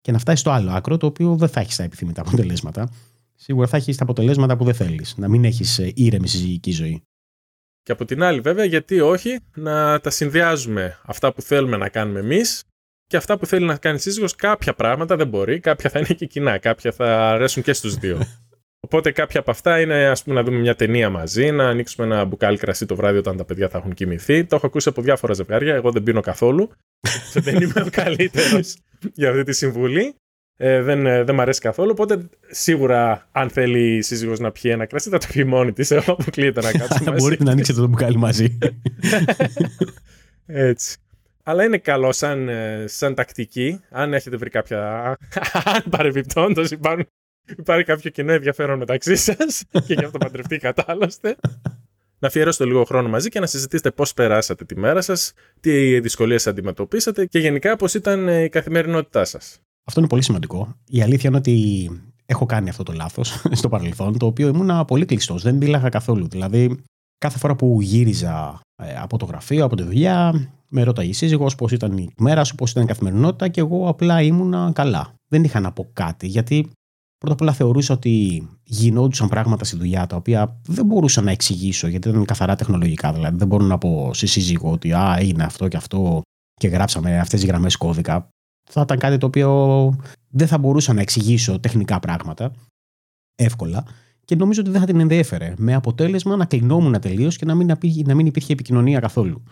και 0.00 0.12
να 0.12 0.18
φτάσεις 0.18 0.40
στο 0.40 0.50
άλλο 0.50 0.70
άκρο, 0.70 0.96
το 0.96 1.06
οποίο 1.06 1.36
δεν 1.36 1.48
θα 1.48 1.60
έχεις 1.60 1.76
τα 1.76 1.82
επιθυμητά 1.82 2.20
αποτελέσματα. 2.20 2.90
Σίγουρα 3.34 3.66
θα 3.66 3.76
έχεις 3.76 3.96
τα 3.96 4.02
αποτελέσματα 4.02 4.56
που 4.56 4.64
δεν 4.64 4.74
θέλεις. 4.74 5.14
Να 5.16 5.28
μην 5.28 5.44
έχεις 5.44 5.78
ε, 5.78 5.92
ήρεμη 5.94 6.28
συζυγική 6.28 6.70
ζωή. 6.70 7.02
Και 7.82 7.92
από 7.92 8.04
την 8.04 8.22
άλλη, 8.22 8.40
βέβαια, 8.40 8.64
γιατί 8.64 9.00
όχι 9.00 9.38
να 9.54 10.00
τα 10.00 10.10
συνδυάζουμε 10.10 10.98
αυτά 11.02 11.32
που 11.32 11.42
θέλουμε 11.42 11.76
να 11.76 11.88
κάνουμε 11.88 12.20
εμείς 12.20 12.62
και 13.10 13.16
αυτά 13.16 13.38
που 13.38 13.46
θέλει 13.46 13.66
να 13.66 13.76
κάνει 13.76 13.98
σύζυγος. 13.98 14.34
Κάποια 14.34 14.74
πράγματα 14.74 15.16
δεν 15.16 15.28
μπορεί, 15.28 15.60
κάποια 15.60 15.90
θα 15.90 15.98
είναι 15.98 16.08
και 16.08 16.26
κοινά, 16.26 16.58
κάποια 16.58 16.92
θα 16.92 17.28
αρέσουν 17.28 17.62
και 17.62 17.72
στους 17.72 17.94
δύο. 17.94 18.18
Οπότε 18.86 19.12
κάποια 19.12 19.40
από 19.40 19.50
αυτά 19.50 19.80
είναι 19.80 20.06
ας 20.06 20.22
πούμε, 20.22 20.34
να 20.34 20.42
δούμε 20.42 20.58
μια 20.58 20.74
ταινία 20.74 21.10
μαζί, 21.10 21.50
να 21.50 21.68
ανοίξουμε 21.68 22.06
ένα 22.06 22.24
μπουκάλι 22.24 22.58
κρασί 22.58 22.86
το 22.86 22.96
βράδυ 22.96 23.18
όταν 23.18 23.36
τα 23.36 23.44
παιδιά 23.44 23.68
θα 23.68 23.78
έχουν 23.78 23.94
κοιμηθεί. 23.94 24.44
Το 24.44 24.56
έχω 24.56 24.66
ακούσει 24.66 24.88
από 24.88 25.02
διάφορα 25.02 25.32
ζευγάρια. 25.32 25.74
Εγώ 25.74 25.90
δεν 25.90 26.02
πίνω 26.02 26.20
καθόλου. 26.20 26.70
δεν 27.44 27.54
είμαι 27.54 27.80
ο 27.86 27.88
καλύτερος 27.90 28.76
για 29.14 29.30
αυτή 29.30 29.42
τη 29.42 29.52
συμβουλή. 29.52 30.14
Ε, 30.56 30.82
δεν, 30.82 31.06
ε, 31.06 31.24
δεν 31.24 31.34
μ' 31.34 31.40
αρέσει 31.40 31.60
καθόλου. 31.60 31.90
Οπότε 31.92 32.28
σίγουρα, 32.50 33.28
αν 33.32 33.50
θέλει 33.50 33.96
η 33.96 34.02
σύζυγος 34.02 34.38
να 34.38 34.50
πιει 34.50 34.70
ένα 34.74 34.86
κρασί, 34.86 35.10
θα 35.10 35.18
το 35.18 35.26
πιει 35.32 35.44
μόνη 35.46 35.72
της. 35.72 35.90
Εγώ 35.90 36.12
αποκλείεται 36.12 36.60
να 36.60 36.72
κάτσουμε 36.72 37.10
μαζί. 37.10 37.22
Μπορείτε 37.22 37.44
να 37.44 37.50
ανοίξετε 37.50 37.80
το 37.80 37.86
μπουκάλι 37.86 38.16
μαζί. 38.16 38.58
Έτσι. 40.46 40.98
Αλλά 41.50 41.64
είναι 41.64 41.78
καλό 41.78 42.12
σαν, 42.12 42.48
ε, 42.48 42.84
σαν 42.86 43.14
τακτική, 43.14 43.80
αν 43.90 44.14
έχετε 44.14 44.36
βρει 44.36 44.50
κάποια. 44.50 45.02
αν 45.74 45.82
παρεμπιπτόντως 45.90 46.70
υπάρχουν 46.70 47.06
Υπάρχει 47.58 47.84
κάποιο 47.84 48.10
κοινό 48.10 48.32
ενδιαφέρον 48.32 48.78
μεταξύ 48.78 49.16
σας 49.16 49.62
και 49.86 49.94
γι' 49.94 50.04
αυτό 50.04 50.18
παντρευτήκατε 50.18 50.84
άλλωστε. 50.86 51.36
Να 52.18 52.28
αφιερώσετε 52.28 52.64
λίγο 52.64 52.84
χρόνο 52.84 53.08
μαζί 53.08 53.28
και 53.28 53.40
να 53.40 53.46
συζητήσετε 53.46 53.90
πώς 53.90 54.14
περάσατε 54.14 54.64
τη 54.64 54.78
μέρα 54.78 55.00
σας, 55.00 55.32
τι 55.60 56.00
δυσκολίες 56.00 56.46
αντιμετωπίσατε 56.46 57.26
και 57.26 57.38
γενικά 57.38 57.76
πώς 57.76 57.94
ήταν 57.94 58.28
η 58.28 58.48
καθημερινότητά 58.48 59.24
σας. 59.24 59.60
Αυτό 59.84 60.00
είναι 60.00 60.08
πολύ 60.08 60.22
σημαντικό. 60.22 60.76
Η 60.88 61.02
αλήθεια 61.02 61.28
είναι 61.28 61.38
ότι 61.38 61.88
έχω 62.26 62.46
κάνει 62.46 62.68
αυτό 62.68 62.82
το 62.82 62.92
λάθος 62.92 63.42
στο 63.60 63.68
παρελθόν, 63.68 64.18
το 64.18 64.26
οποίο 64.26 64.48
ήμουν 64.48 64.84
πολύ 64.84 65.04
κλειστός. 65.04 65.42
Δεν 65.42 65.54
μίλαγα 65.54 65.88
καθόλου. 65.88 66.28
Δηλαδή, 66.28 66.82
κάθε 67.18 67.38
φορά 67.38 67.56
που 67.56 67.78
γύριζα 67.80 68.60
ε, 68.82 68.94
από 68.98 69.18
το 69.18 69.24
γραφείο, 69.24 69.64
από 69.64 69.76
τη 69.76 69.82
δουλειά, 69.82 70.48
με 70.70 70.82
ρώταγε 70.82 71.08
η 71.08 71.12
σύζυγος 71.12 71.54
πώς 71.54 71.72
ήταν 71.72 71.96
η 71.96 72.08
μέρα 72.18 72.44
σου, 72.44 72.54
πώς 72.54 72.70
ήταν 72.70 72.82
η 72.82 72.86
καθημερινότητα 72.86 73.48
και 73.48 73.60
εγώ 73.60 73.88
απλά 73.88 74.22
ήμουνα 74.22 74.70
καλά. 74.74 75.14
Δεν 75.28 75.44
είχα 75.44 75.60
να 75.60 75.72
πω 75.72 75.90
κάτι, 75.92 76.26
γιατί 76.26 76.70
Πρώτα 77.20 77.34
απ' 77.34 77.40
όλα 77.40 77.52
θεωρούσα 77.52 77.94
ότι 77.94 78.46
γινόντουσαν 78.62 79.28
πράγματα 79.28 79.64
στη 79.64 79.76
δουλειά 79.76 80.06
τα 80.06 80.16
οποία 80.16 80.60
δεν 80.66 80.86
μπορούσα 80.86 81.20
να 81.22 81.30
εξηγήσω 81.30 81.88
γιατί 81.88 82.08
ήταν 82.08 82.24
καθαρά 82.24 82.56
τεχνολογικά. 82.56 83.12
Δηλαδή 83.12 83.36
δεν 83.36 83.46
μπορώ 83.46 83.64
να 83.64 83.78
πω 83.78 84.10
σε 84.14 84.26
σύζυγο 84.26 84.70
ότι 84.70 84.92
α, 84.92 85.18
είναι 85.22 85.44
αυτό 85.44 85.68
και 85.68 85.76
αυτό 85.76 86.20
και 86.54 86.68
γράψαμε 86.68 87.18
αυτές 87.18 87.40
τι 87.40 87.46
γραμμές 87.46 87.76
κώδικα. 87.76 88.28
Θα 88.70 88.80
ήταν 88.80 88.98
κάτι 88.98 89.18
το 89.18 89.26
οποίο 89.26 89.94
δεν 90.28 90.46
θα 90.46 90.58
μπορούσα 90.58 90.92
να 90.92 91.00
εξηγήσω 91.00 91.60
τεχνικά 91.60 92.00
πράγματα 92.00 92.52
εύκολα 93.34 93.84
και 94.24 94.36
νομίζω 94.36 94.60
ότι 94.60 94.70
δεν 94.70 94.80
θα 94.80 94.86
την 94.86 95.00
ενδιέφερε. 95.00 95.54
Με 95.56 95.74
αποτέλεσμα 95.74 96.36
να 96.36 96.44
κλεινόμουν 96.44 97.00
τελείως 97.00 97.36
και 97.36 97.44
να 97.44 97.54
μην, 97.54 97.76
να 98.04 98.14
μην 98.14 98.26
υπήρχε 98.26 98.52
επικοινωνία 98.52 99.00
καθόλου 99.00 99.42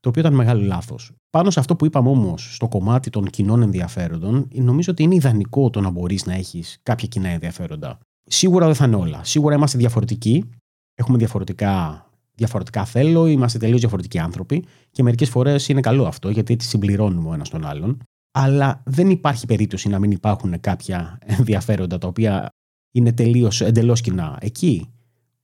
το 0.00 0.08
οποίο 0.08 0.20
ήταν 0.20 0.34
μεγάλο 0.34 0.62
λάθος. 0.62 1.12
Πάνω 1.30 1.50
σε 1.50 1.60
αυτό 1.60 1.76
που 1.76 1.86
είπαμε 1.86 2.08
όμως, 2.08 2.54
στο 2.54 2.68
κομμάτι 2.68 3.10
των 3.10 3.26
κοινών 3.26 3.62
ενδιαφέροντων, 3.62 4.48
νομίζω 4.52 4.92
ότι 4.92 5.02
είναι 5.02 5.14
ιδανικό 5.14 5.70
το 5.70 5.80
να 5.80 5.90
μπορείς 5.90 6.26
να 6.26 6.34
έχεις 6.34 6.78
κάποια 6.82 7.08
κοινά 7.08 7.28
ενδιαφέροντα. 7.28 7.98
Σίγουρα 8.26 8.66
δεν 8.66 8.74
θα 8.74 8.84
είναι 8.84 8.96
όλα. 8.96 9.24
Σίγουρα 9.24 9.54
είμαστε 9.54 9.78
διαφορετικοί. 9.78 10.50
Έχουμε 10.94 11.18
διαφορετικά, 11.18 12.06
διαφορετικά 12.34 12.84
θέλω, 12.84 13.26
είμαστε 13.26 13.58
τελείως 13.58 13.80
διαφορετικοί 13.80 14.18
άνθρωποι 14.18 14.64
και 14.90 15.02
μερικές 15.02 15.28
φορές 15.28 15.68
είναι 15.68 15.80
καλό 15.80 16.06
αυτό 16.06 16.30
γιατί 16.30 16.52
έτσι 16.52 16.68
συμπληρώνουμε 16.68 17.28
ο 17.28 17.32
ένας 17.32 17.48
τον 17.48 17.66
άλλον. 17.66 17.98
Αλλά 18.30 18.82
δεν 18.84 19.10
υπάρχει 19.10 19.46
περίπτωση 19.46 19.88
να 19.88 19.98
μην 19.98 20.10
υπάρχουν 20.10 20.60
κάποια 20.60 21.18
ενδιαφέροντα 21.38 21.98
τα 21.98 22.08
οποία 22.08 22.48
είναι 22.94 23.12
τελείως 23.12 23.60
εντελώς 23.60 24.00
κοινά. 24.00 24.38
Εκεί, 24.40 24.90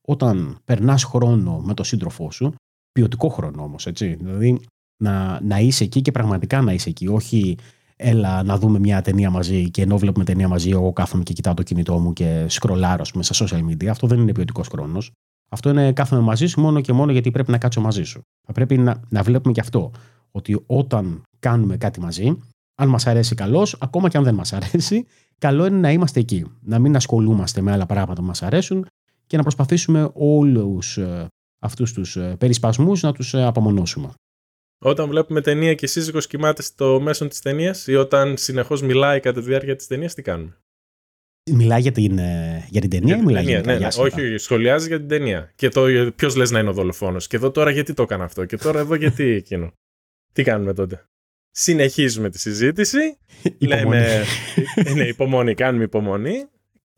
όταν 0.01 0.59
περνάς 0.65 1.05
χρόνο 1.05 1.59
με 1.59 1.75
τον 1.75 1.85
σύντροφό 1.85 2.31
σου, 2.31 2.55
ποιοτικό 2.97 3.29
χρόνο 3.29 3.63
όμως, 3.63 3.87
έτσι. 3.87 4.15
Δηλαδή 4.15 4.61
να, 4.97 5.41
να 5.43 5.59
είσαι 5.59 5.85
εκεί 5.85 6.01
και 6.03 6.13
πραγματικά 6.13 6.61
να 6.61 6.73
είσαι 6.73 6.89
εκεί. 6.89 7.09
Όχι 7.09 7.57
έλα 7.97 8.43
να 8.43 8.59
δούμε 8.59 8.79
μια 8.79 9.03
ταινία 9.03 9.31
μαζί 9.31 9.71
και 9.71 9.83
ενώ 9.83 9.99
βλέπουμε 9.99 10.25
ταινία 10.25 10.49
μαζί, 10.49 10.71
εγώ 10.71 10.93
κάθομαι 10.93 11.23
και 11.23 11.33
κοιτάω 11.33 11.55
το 11.55 11.63
κινητό 11.63 11.99
μου 11.99 12.13
και 12.13 12.45
σκρολάρω 12.49 13.05
πούμε, 13.13 13.25
στα 13.25 13.47
social 13.47 13.61
media. 13.71 13.87
Αυτό 13.87 14.07
δεν 14.07 14.19
είναι 14.19 14.33
ποιοτικός 14.33 14.69
χρόνος. 14.69 15.11
Αυτό 15.49 15.71
είναι 15.71 15.93
κάθομαι 15.93 16.23
μαζί 16.23 16.47
σου 16.47 16.61
μόνο 16.61 16.81
και 16.81 16.93
μόνο 16.93 17.13
γιατί 17.13 17.31
πρέπει 17.31 17.51
να 17.51 17.59
κάτσω 17.59 17.81
μαζί 17.81 18.03
σου. 18.03 18.21
Θα 18.47 18.53
πρέπει 18.53 18.79
να, 18.79 19.01
να 19.09 19.23
βλέπουμε 19.23 19.53
και 19.53 19.61
αυτό. 19.61 19.91
Ότι 20.31 20.63
όταν 20.67 21.23
κάνουμε 21.39 21.77
κάτι 21.77 22.01
μαζί, 22.01 22.39
αν 22.75 22.89
μας 22.89 23.07
αρέσει 23.07 23.35
καλώς, 23.35 23.77
ακόμα 23.81 24.09
και 24.09 24.17
αν 24.17 24.25
δεν 24.25 24.35
μας 24.35 24.53
αρέσει, 24.53 25.07
καλό 25.39 25.67
είναι 25.67 25.79
να 25.79 25.93
είμαστε 25.93 26.21
εκεί. 26.21 26.45
Να 26.61 26.79
μην 26.79 26.97
ασχολούμαστε 26.97 27.61
με 27.61 27.73
άλλα 27.73 27.87
πράγματα 27.87 28.21
που 28.21 28.27
μας 28.27 28.43
αρέσουν 28.43 28.87
και 29.27 29.37
να 29.37 29.43
προσπαθήσουμε 29.43 30.11
όλους 30.15 30.97
ε, 30.97 31.27
αυτούς 31.59 31.93
τους 31.93 32.17
ε, 32.17 32.37
περισπασμούς 32.39 33.03
να 33.03 33.13
τους 33.13 33.35
ε, 33.35 33.43
απομονώσουμε. 33.43 34.13
Όταν 34.79 35.09
βλέπουμε 35.09 35.41
ταινία 35.41 35.75
και 35.75 35.87
σύζυγος 35.87 36.27
κοιμάται 36.27 36.63
στο 36.63 37.01
μέσο 37.01 37.29
της 37.29 37.41
ταινίας 37.41 37.87
ή 37.87 37.95
όταν 37.95 38.37
συνεχώς 38.37 38.83
μιλάει 38.83 39.21
κατά 39.21 39.41
τη 39.41 39.47
διάρκεια 39.47 39.77
της 39.77 39.87
ταινίας, 39.87 40.15
τι 40.15 40.23
κάνουμε; 40.23 40.57
Μιλάει 41.51 41.81
για 41.81 41.93
την, 41.93 42.19
ε, 42.19 42.67
για 42.71 42.81
την 42.81 42.91
ταινία 42.91 43.15
για 43.15 43.23
ή 43.23 43.27
μιλάει 43.27 43.45
ταινία, 43.45 43.61
για 43.61 43.79
την 43.79 43.83
ναι, 43.83 43.89
ναι, 43.89 44.23
Όχι, 44.23 44.37
σχολιάζει 44.37 44.89
για 44.89 44.99
την 44.99 45.09
ταινία. 45.09 45.53
Και 45.55 45.69
το 45.69 46.13
ποιος 46.17 46.37
λες 46.37 46.51
να 46.51 46.59
είναι 46.59 46.69
ο 46.69 46.73
δολοφόνος; 46.73 47.27
Και 47.27 47.37
εδώ 47.37 47.51
τώρα 47.51 47.71
γιατί 47.71 47.95
το 47.95 48.03
έκανα 48.03 48.25
αυτό; 48.25 48.45
Και 48.45 48.57
τώρα 48.57 48.79
εδώ 48.79 48.95
γιατί 48.95 49.25
εκείνο; 49.43 49.73
τι 50.33 50.43
κάνουμε 50.43 50.73
τότε; 50.73 51.07
Συνεχίζουμε 51.51 52.31
τη 52.31 52.39
συζήτηση. 52.39 52.99
Λέμε. 53.59 54.25
ναι, 54.95 55.05
υπομονή, 55.05 55.55
κάνουμε 55.55 55.85
υπομονή. 55.85 56.45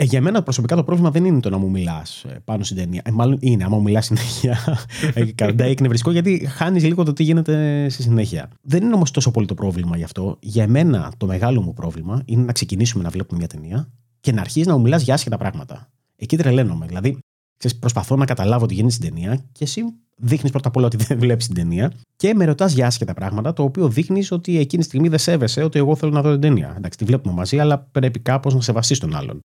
Ε, 0.00 0.04
για 0.04 0.20
μένα 0.20 0.42
προσωπικά 0.42 0.76
το 0.76 0.84
πρόβλημα 0.84 1.10
δεν 1.10 1.24
είναι 1.24 1.40
το 1.40 1.50
να 1.50 1.58
μου 1.58 1.70
μιλάς 1.70 2.24
ε, 2.24 2.40
πάνω 2.44 2.64
στην 2.64 2.76
ταινία. 2.76 3.02
Ε, 3.04 3.10
μάλλον 3.10 3.38
είναι, 3.40 3.64
άμα 3.64 3.76
μου 3.76 3.82
μιλάς 3.82 4.04
συνέχεια. 4.04 4.58
ε, 5.14 5.24
Κρατάει 5.24 5.70
εκνευριστικό 5.70 6.12
γιατί 6.12 6.46
χάνεις 6.46 6.84
λίγο 6.84 7.02
το 7.02 7.12
τι 7.12 7.22
γίνεται 7.22 7.86
στη 7.88 8.02
συνέχεια. 8.02 8.50
Δεν 8.62 8.82
είναι 8.82 8.94
όμως 8.94 9.10
τόσο 9.10 9.30
πολύ 9.30 9.46
το 9.46 9.54
πρόβλημα 9.54 9.96
γι' 9.96 10.04
αυτό. 10.04 10.36
Για 10.40 10.68
μένα 10.68 11.12
το 11.16 11.26
μεγάλο 11.26 11.62
μου 11.62 11.72
πρόβλημα 11.72 12.22
είναι 12.24 12.42
να 12.42 12.52
ξεκινήσουμε 12.52 13.02
να 13.02 13.10
βλέπουμε 13.10 13.38
μια 13.38 13.48
ταινία 13.48 13.88
και 14.20 14.32
να 14.32 14.40
αρχίσει 14.40 14.68
να 14.68 14.76
μου 14.76 14.80
μιλάς 14.80 15.02
για 15.02 15.14
άσχετα 15.14 15.36
πράγματα. 15.36 15.90
Εκεί 16.16 16.36
τρελαίνομαι. 16.36 16.86
Δηλαδή, 16.86 17.18
ξέρεις, 17.56 17.78
προσπαθώ 17.78 18.16
να 18.16 18.24
καταλάβω 18.24 18.66
τι 18.66 18.74
γίνεται 18.74 18.94
στην 18.94 19.08
ταινία 19.08 19.44
και 19.52 19.64
εσύ 19.64 19.82
δείχνεις 20.16 20.50
πρώτα 20.50 20.68
απ' 20.68 20.76
όλα 20.76 20.86
ότι 20.86 20.96
δεν 20.96 21.18
βλέπεις 21.18 21.46
την 21.46 21.54
ταινία 21.54 21.92
και 22.16 22.34
με 22.34 22.44
ρωτάς 22.44 22.72
για 22.72 22.86
άσχετα 22.86 23.14
πράγματα, 23.14 23.52
το 23.52 23.62
οποίο 23.62 23.88
δείχνεις 23.88 24.30
ότι 24.30 24.58
εκείνη 24.58 24.82
τη 24.82 24.88
στιγμή 24.88 25.08
δεν 25.08 25.18
σέβεσαι 25.18 25.62
ότι 25.62 25.78
εγώ 25.78 25.96
θέλω 25.96 26.12
να 26.12 26.22
δω 26.22 26.30
την 26.30 26.40
ταινία. 26.40 26.74
Εντάξει, 26.76 26.98
τη 26.98 27.04
βλέπουμε 27.04 27.34
μαζί, 27.34 27.58
αλλά 27.58 27.78
πρέπει 27.78 28.18
κάπως 28.18 28.54
να 28.54 28.60
σεβαστείς 28.60 28.98
τον 28.98 29.16
άλλον. 29.16 29.40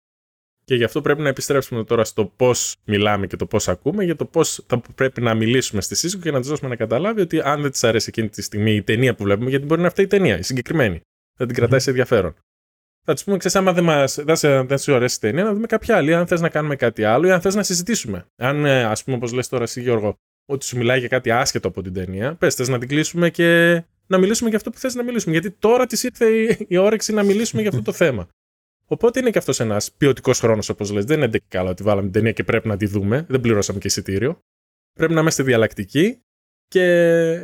Και 0.70 0.76
γι' 0.76 0.84
αυτό 0.84 1.00
πρέπει 1.00 1.20
να 1.20 1.28
επιστρέψουμε 1.28 1.84
τώρα 1.84 2.04
στο 2.04 2.24
πώς 2.36 2.76
μιλάμε 2.84 3.26
και 3.26 3.36
το 3.36 3.46
πώς 3.46 3.68
ακούμε, 3.68 4.04
για 4.04 4.16
το 4.16 4.24
πώς 4.24 4.64
θα 4.66 4.82
πρέπει 4.94 5.20
να 5.20 5.34
μιλήσουμε 5.34 5.80
στη 5.80 5.94
σύζυγο 5.94 6.22
και 6.22 6.30
να 6.30 6.38
της 6.40 6.48
δώσουμε 6.48 6.68
να 6.68 6.76
καταλάβει 6.76 7.20
ότι 7.20 7.40
αν 7.40 7.62
δεν 7.62 7.70
της 7.70 7.84
αρέσει 7.84 8.06
εκείνη 8.08 8.28
τη 8.28 8.42
στιγμή 8.42 8.74
η 8.74 8.82
ταινία 8.82 9.14
που 9.14 9.22
βλέπουμε, 9.22 9.50
γιατί 9.50 9.64
μπορεί 9.66 9.80
να 9.80 9.86
αυτή 9.86 10.02
η 10.02 10.06
ταινία, 10.06 10.38
η 10.38 10.42
συγκεκριμένη. 10.42 11.00
Θα 11.38 11.46
την 11.46 11.54
κρατάει 11.54 11.80
σε 11.80 11.90
ενδιαφέρον. 11.90 12.34
Θα 13.06 13.14
της 13.14 13.24
πούμε, 13.24 13.36
ξέρεις, 13.36 13.56
άμα 13.56 13.72
δεν, 13.72 13.84
μας, 13.84 14.18
δεν, 14.24 14.66
δεν 14.66 14.78
σου 14.78 14.94
αρέσει 14.94 15.16
η 15.16 15.20
ταινία, 15.20 15.44
να 15.44 15.52
δούμε 15.52 15.66
κάποια 15.66 15.96
άλλη. 15.96 16.14
Αν 16.14 16.26
θες 16.26 16.40
να 16.40 16.48
κάνουμε 16.48 16.76
κάτι 16.76 17.04
άλλο 17.04 17.26
ή 17.26 17.30
αν 17.30 17.40
θες 17.40 17.54
να 17.54 17.62
συζητήσουμε. 17.62 18.26
Αν, 18.36 18.64
ε, 18.64 18.84
ας 18.84 19.04
πούμε, 19.04 19.16
όπως 19.16 19.32
λες 19.32 19.48
τώρα 19.48 19.62
εσύ, 19.62 19.80
Γιώργο, 19.80 20.14
ότι 20.46 20.64
σου 20.64 20.76
μιλάει 20.76 20.98
για 20.98 21.08
κάτι 21.08 21.30
άσχετο 21.30 21.68
από 21.68 21.82
την 21.82 21.92
ταινία, 21.92 22.34
πες 22.34 22.54
θες 22.54 22.68
να 22.68 22.78
την 22.78 22.88
κλείσουμε 22.88 23.30
και 23.30 23.82
να 24.06 24.18
μιλήσουμε 24.18 24.48
για 24.48 24.58
αυτό 24.58 24.70
που 24.70 24.78
θες 24.78 24.94
να 24.94 25.02
μιλήσουμε. 25.02 25.32
Γιατί 25.32 25.50
τώρα 25.58 25.86
της 25.86 26.02
ήρθε 26.02 26.26
η, 26.26 26.66
η 26.68 26.76
όρεξη 26.76 27.12
να 27.12 27.22
μιλήσουμε 27.22 27.60
για 27.60 27.70
αυτό 27.70 27.82
το 27.82 27.92
θέμα. 27.92 28.28
Οπότε 28.92 29.20
είναι 29.20 29.30
και 29.30 29.38
αυτός 29.38 29.60
ένας 29.60 29.92
ποιοτικός 29.92 30.38
χρόνος, 30.40 30.68
όπως 30.68 30.90
λες. 30.90 31.04
Δεν 31.04 31.22
είναι 31.22 31.40
καλά 31.48 31.70
ότι 31.70 31.82
βάλαμε 31.82 32.02
την 32.02 32.12
ταινία 32.12 32.32
και 32.32 32.44
πρέπει 32.44 32.68
να 32.68 32.76
τη 32.76 32.86
δούμε. 32.86 33.26
Δεν 33.28 33.40
πληρώσαμε 33.40 33.78
και 33.78 33.86
εισιτήριο. 33.86 34.38
Πρέπει 34.92 35.12
να 35.12 35.20
είμαστε 35.20 35.42
διαλλακτικοί 35.42 36.22
και 36.68 36.84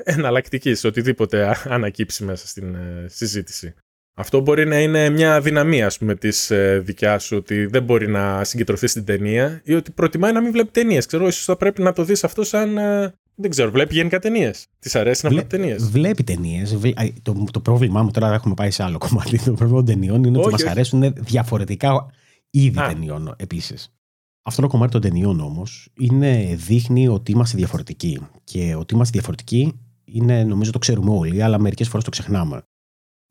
εναλλακτικοί 0.04 0.74
σε 0.74 0.86
οτιδήποτε 0.86 1.56
ανακύψει 1.64 2.24
μέσα 2.24 2.46
στην 2.46 2.74
ε, 2.74 3.06
συζήτηση. 3.08 3.74
Αυτό 4.18 4.40
μπορεί 4.40 4.66
να 4.66 4.80
είναι 4.80 5.10
μια 5.10 5.40
δυναμία, 5.40 5.86
ας 5.86 5.98
πούμε, 5.98 6.14
της 6.14 6.50
ε, 6.50 6.78
δικιά 6.78 7.18
σου, 7.18 7.36
ότι 7.36 7.66
δεν 7.66 7.82
μπορεί 7.82 8.08
να 8.08 8.44
συγκεντρωθείς 8.44 8.90
στην 8.90 9.04
ταινία 9.04 9.60
ή 9.64 9.74
ότι 9.74 9.90
προτιμάει 9.90 10.32
να 10.32 10.40
μην 10.40 10.52
βλέπει 10.52 10.70
ταινίες. 10.70 11.06
Ξέρω, 11.06 11.26
ίσως 11.26 11.44
θα 11.44 11.56
πρέπει 11.56 11.82
να 11.82 11.92
το 11.92 12.04
δεις 12.04 12.24
αυτό 12.24 12.44
σαν 12.44 12.78
ε, 12.78 13.14
δεν 13.38 13.50
ξέρω, 13.50 13.70
βλέπει 13.70 13.94
γενικά 13.94 14.18
ταινίες. 14.18 14.66
Της 14.78 14.94
αρέσει 14.94 15.24
να 15.24 15.30
βλέπει 15.30 15.46
ταινίες. 15.46 15.90
Βλέπει 15.90 16.24
ταινίες. 16.24 16.78
Το, 17.22 17.44
το 17.50 17.60
πρόβλημά 17.60 18.02
μου 18.02 18.10
τώρα 18.10 18.34
έχουμε 18.34 18.54
πάει 18.54 18.70
σε 18.70 18.82
άλλο 18.82 18.98
κομμάτι. 19.08 19.38
Το 19.38 19.52
πρόβλημα 19.52 19.76
των 19.76 19.84
ταινιών 19.84 20.24
είναι 20.24 20.38
ότι 20.38 20.50
μας 20.50 20.64
αρέσουν 20.64 21.12
διαφορετικά 21.16 22.06
είδη 22.50 22.78
Α. 22.78 22.88
ταινιών 22.88 23.34
επίσης. 23.36 23.94
Αυτό 24.42 24.62
το 24.62 24.68
κομμάτι 24.68 24.92
των 24.92 25.00
ταινιών 25.00 25.40
όμως 25.40 25.92
δείχνει 26.54 27.08
ότι 27.08 27.32
είμαστε 27.32 27.56
διαφορετικοί. 27.56 28.20
Και 28.44 28.74
ότι 28.74 28.94
είμαστε 28.94 29.12
διαφορετικοί 29.12 29.80
είναι, 30.04 30.44
νομίζω 30.44 30.70
το 30.70 30.78
ξέρουμε 30.78 31.10
όλοι, 31.10 31.42
αλλά 31.42 31.58
μερικές 31.58 31.88
φορές 31.88 32.04
το 32.04 32.10
ξεχνάμε. 32.10 32.62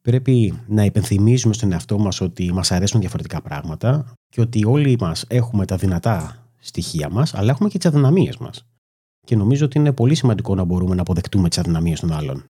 Πρέπει 0.01 0.53
να 0.67 0.85
υπενθυμίζουμε 0.85 1.53
στον 1.53 1.71
εαυτό 1.71 1.97
μας 1.97 2.21
ότι 2.21 2.53
μας 2.53 2.71
αρέσουν 2.71 2.99
διαφορετικά 2.99 3.41
πράγματα 3.41 4.13
και 4.29 4.41
ότι 4.41 4.65
όλοι 4.65 4.97
μας 4.99 5.25
έχουμε 5.27 5.65
τα 5.65 5.75
δυνατά 5.75 6.47
στοιχεία 6.59 7.09
μας, 7.09 7.33
αλλά 7.33 7.51
έχουμε 7.51 7.69
και 7.69 7.77
τις 7.77 7.87
αδυναμίες 7.87 8.37
μας 8.37 8.65
και 9.25 9.35
νομίζω 9.35 9.65
ότι 9.65 9.77
είναι 9.77 9.93
πολύ 9.93 10.15
σημαντικό 10.15 10.55
να 10.55 10.63
μπορούμε 10.63 10.95
να 10.95 11.01
αποδεκτούμε 11.01 11.49
τις 11.49 11.57
αδυναμίες 11.57 11.99
των 11.99 12.13
άλλων. 12.13 12.45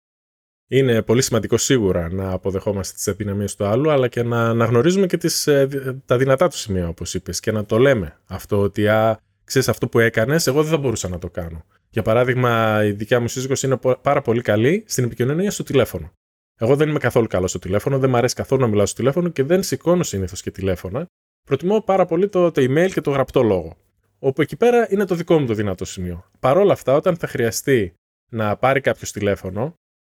είναι 0.67 1.01
πολύ 1.01 1.21
σημαντικό 1.21 1.57
σίγουρα 1.57 2.13
να 2.13 2.31
αποδεχόμαστε 2.31 2.93
τις 2.95 3.07
αδυναμίες 3.07 3.55
του 3.55 3.65
άλλου, 3.65 3.91
αλλά 3.91 4.07
και 4.07 4.23
να 4.23 4.49
αναγνωρίζουμε 4.49 5.05
και 5.05 5.17
τις, 5.17 5.47
ε, 5.47 5.67
τα 6.05 6.17
δυνατά 6.17 6.47
του 6.47 6.57
σημεία, 6.57 6.88
όπως 6.88 7.13
είπες, 7.13 7.39
και 7.39 7.51
να 7.51 7.65
το 7.65 7.77
λέμε 7.77 8.17
αυτό 8.25 8.59
ότι 8.59 8.88
α, 8.88 9.19
ξέρεις 9.43 9.67
αυτό 9.67 9.88
που 9.88 9.99
έκανες, 9.99 10.47
εγώ 10.47 10.62
δεν 10.62 10.71
θα 10.71 10.77
μπορούσα 10.77 11.09
να 11.09 11.19
το 11.19 11.29
κάνω. 11.29 11.63
Για 11.89 12.01
παράδειγμα, 12.01 12.83
η 12.86 12.91
δικιά 12.91 13.19
μου 13.19 13.27
σύζυγος 13.27 13.63
είναι 13.63 13.79
πάρα 14.01 14.21
πολύ 14.21 14.41
καλή 14.41 14.83
στην 14.88 15.03
επικοινωνία 15.03 15.51
στο 15.51 15.63
τηλέφωνο. 15.63 16.12
Εγώ 16.59 16.75
δεν 16.75 16.89
είμαι 16.89 16.99
καθόλου 16.99 17.27
καλός 17.27 17.49
στο 17.49 17.59
τηλέφωνο, 17.59 17.99
δεν 17.99 18.09
μου 18.09 18.17
αρέσει 18.17 18.36
καθόλου 18.36 18.62
να 18.62 18.67
μιλάω 18.67 18.86
στο 18.86 18.95
τηλέφωνο 18.95 19.29
και 19.29 19.43
δεν 19.43 19.63
σηκώνω 19.63 20.03
συνήθως 20.03 20.41
και 20.41 20.51
τηλέφωνα. 20.51 21.05
Προτιμώ 21.45 21.81
πάρα 21.81 22.05
πολύ 22.05 22.29
το, 22.29 22.51
το 22.51 22.62
email 22.62 22.89
και 22.93 23.01
το 23.01 23.12
γραπτό 23.12 23.43
λόγο. 23.43 23.77
Όπου 24.25 24.41
εκεί 24.41 24.55
πέρα 24.55 24.88
είναι 24.91 25.05
το 25.05 25.15
δικό 25.15 25.39
μου 25.39 25.45
το 25.45 25.53
δυνατό 25.53 25.86
σημείο. 25.86 26.25
Παρ' 26.39 26.57
όλα 26.57 26.73
αυτά, 26.73 26.95
όταν 26.95 27.15
θα 27.15 27.27
χρειαστεί 27.27 27.93
να 28.31 28.57
πάρει 28.57 28.81
κάποιος 28.81 29.12
τηλέφωνο, 29.12 29.73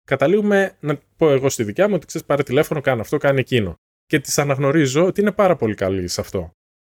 καταλήγουμε 0.07 0.77
να 0.81 0.99
πω 1.17 1.31
εγώ 1.31 1.49
στη 1.49 1.65
δικιά 1.65 1.89
μου 1.89 1.95
ότι 1.95 2.07
ξέρεις, 2.07 2.27
πάρε 2.27 2.43
τηλέφωνο, 2.43 2.81
κάνω 2.81 3.01
αυτό, 3.01 3.17
κάνει 3.17 3.41
εκείνο. 3.41 3.75
Και 4.07 4.21
της 4.21 4.39
αναγνωρίζω 4.39 5.07
ότι 5.07 5.21
είναι 5.21 5.33
πάρα 5.33 5.57
πολύ 5.57 5.75
καλή 5.75 6.09
σε 6.09 6.21
αυτό. 6.21 6.51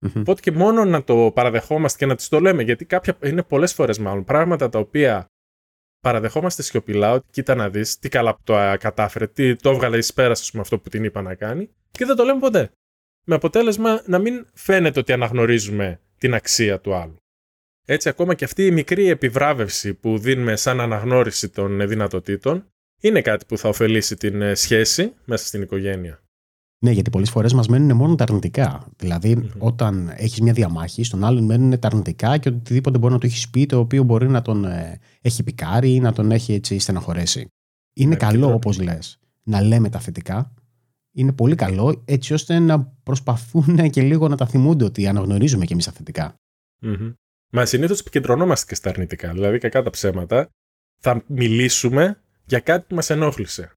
Mm-hmm. 0.05 0.19
Οπότε 0.19 0.41
και 0.41 0.51
μόνο 0.51 0.85
να 0.85 1.03
το 1.03 1.31
παραδεχόμαστε 1.33 1.97
και 1.97 2.05
να 2.05 2.15
της 2.15 2.27
το 2.27 2.39
λέμε, 2.39 2.63
γιατί 2.63 2.85
κάποια 2.85 3.17
είναι 3.23 3.43
πολλές 3.43 3.73
φορές 3.73 3.99
μάλλον 3.99 4.23
πράγματα 4.23 4.69
τα 4.69 4.79
οποία 4.79 5.25
παραδεχόμαστε 5.99 6.61
σιωπηλά 6.61 7.11
ότι 7.11 7.27
κοίτα 7.31 7.55
να 7.55 7.69
δεις 7.69 7.99
τι 7.99 8.09
καλά 8.09 8.35
που 8.35 8.41
το 8.43 8.53
κατάφερε, 8.79 9.27
τι 9.27 9.55
το 9.55 9.69
έβγαλε 9.69 9.97
εις 9.97 10.13
πέρας, 10.13 10.41
ας 10.41 10.51
πούμε, 10.51 10.61
αυτό 10.61 10.79
που 10.79 10.89
την 10.89 11.03
είπα 11.03 11.21
να 11.21 11.35
κάνει, 11.35 11.69
και 11.91 12.05
δεν 12.05 12.15
το 12.15 12.23
λέμε 12.23 12.39
ποτέ. 12.39 12.71
Με 13.25 13.35
αποτέλεσμα 13.35 14.01
να 14.05 14.19
μην 14.19 14.47
φαίνεται 14.53 14.99
ότι 14.99 15.11
αναγνωρίζουμε 15.13 15.99
την 16.21 16.33
αξία 16.33 16.79
του 16.79 16.93
άλλου. 16.93 17.15
Έτσι, 17.85 18.09
ακόμα 18.09 18.33
και 18.33 18.45
αυτή 18.45 18.65
η 18.65 18.71
μικρή 18.71 19.09
επιβράβευση 19.09 19.93
που 19.93 20.17
δίνουμε 20.17 20.55
σαν 20.55 20.79
αναγνώριση 20.79 21.49
των 21.49 21.87
δυνατοτήτων 21.87 22.65
είναι 23.01 23.21
κάτι 23.21 23.45
που 23.45 23.57
θα 23.57 23.69
ωφελήσει 23.69 24.15
την 24.15 24.41
ε, 24.41 24.55
σχέση 24.55 25.13
μέσα 25.25 25.45
στην 25.45 25.61
οικογένεια. 25.61 26.23
Ναι, 26.83 26.91
γιατί 26.91 27.09
πολλές 27.09 27.29
φορές 27.29 27.53
μας 27.53 27.67
μένουν 27.67 27.95
μόνο 27.95 28.15
τα 28.15 28.23
αρνητικά. 28.23 28.87
Δηλαδή, 28.97 29.51
όταν 29.57 30.13
έχεις 30.15 30.41
μια 30.41 30.53
διαμάχη, 30.53 31.03
στον 31.03 31.23
άλλον 31.23 31.43
μένουν 31.43 31.79
τα 31.79 31.87
αρνητικά 31.87 32.37
και 32.37 32.49
οτιδήποτε 32.49 32.97
μπορεί 32.97 33.13
να 33.13 33.19
του 33.19 33.25
έχεις 33.25 33.49
πει, 33.49 33.65
το 33.65 33.79
οποίο 33.79 34.03
μπορεί 34.03 34.29
να 34.29 34.41
τον 34.41 34.65
ε, 34.65 34.99
έχει 35.21 35.43
πικάρει 35.43 35.93
ή 35.93 35.99
να 35.99 36.13
τον 36.13 36.31
έχει 36.31 36.53
έτσι 36.53 36.79
στεναχωρέσει. 36.79 37.47
Είναι 37.93 38.09
ναι, 38.09 38.15
καλό, 38.15 38.53
όπως 38.53 38.79
λες, 38.79 39.19
να 39.43 39.61
λέμε 39.61 39.89
τα 39.89 39.99
θετικά. 39.99 40.53
Είναι 41.13 41.33
πολύ 41.33 41.55
καλό, 41.55 42.01
έτσι 42.05 42.33
ώστε 42.33 42.59
να 42.59 42.83
προσπαθούν 43.03 43.75
και 43.89 44.01
λίγο 44.01 44.27
να 44.27 44.37
τα 44.37 44.47
θυμούνται 44.47 44.83
ότι 44.83 45.07
αναγνωρίζουμε 45.07 45.65
κι 45.65 45.73
εμείς 45.73 45.85
τα 45.85 45.91
θετικά. 45.91 46.35
Mm-hmm. 46.81 47.13
Μα 47.51 47.65
συνήθως 47.65 47.99
επικεντρωνόμαστε 47.99 48.65
και 48.65 48.75
στα 48.75 48.89
αρνητικά. 48.89 49.31
Δηλαδή, 49.31 49.57
κακά 49.57 49.83
τα 49.83 49.89
ψέματα, 49.89 50.49
θα 51.01 51.23
μιλήσουμε 51.27 52.21
για 52.45 52.59
κάτι 52.59 52.85
που 52.87 52.95
μας 52.95 53.09
ενόχλησε. 53.09 53.71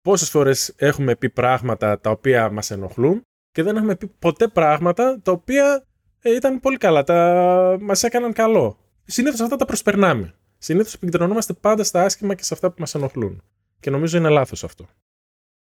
Πόσες 0.00 0.30
φορές 0.30 0.72
έχουμε 0.76 1.16
πει 1.16 1.30
πράγματα 1.30 2.00
τα 2.00 2.10
οποία 2.10 2.50
μας 2.50 2.70
ενοχλούν 2.70 3.22
και 3.50 3.62
δεν 3.62 3.76
έχουμε 3.76 3.96
πει 3.96 4.06
ποτέ 4.18 4.48
πράγματα 4.48 5.20
τα 5.22 5.32
οποία 5.32 5.86
ε, 6.18 6.34
ήταν 6.34 6.60
πολύ 6.60 6.76
καλά, 6.76 7.04
τα 7.04 7.76
μας 7.80 8.02
έκαναν 8.02 8.32
καλό. 8.32 8.78
Συνήθως 9.04 9.40
αυτά 9.40 9.56
τα 9.56 9.64
προσπερνάμε. 9.64 10.34
Συνήθως 10.58 10.94
επικεντρωνόμαστε 10.94 11.52
πάντα 11.52 11.84
στα 11.84 12.02
άσχημα 12.04 12.34
και 12.34 12.44
σε 12.44 12.54
αυτά 12.54 12.70
που 12.70 12.76
μας 12.78 12.94
ενοχλούν. 12.94 13.42
Και 13.80 13.90
νομίζω 13.90 14.18
είναι 14.18 14.28
λάθος 14.28 14.64
αυτό. 14.64 14.88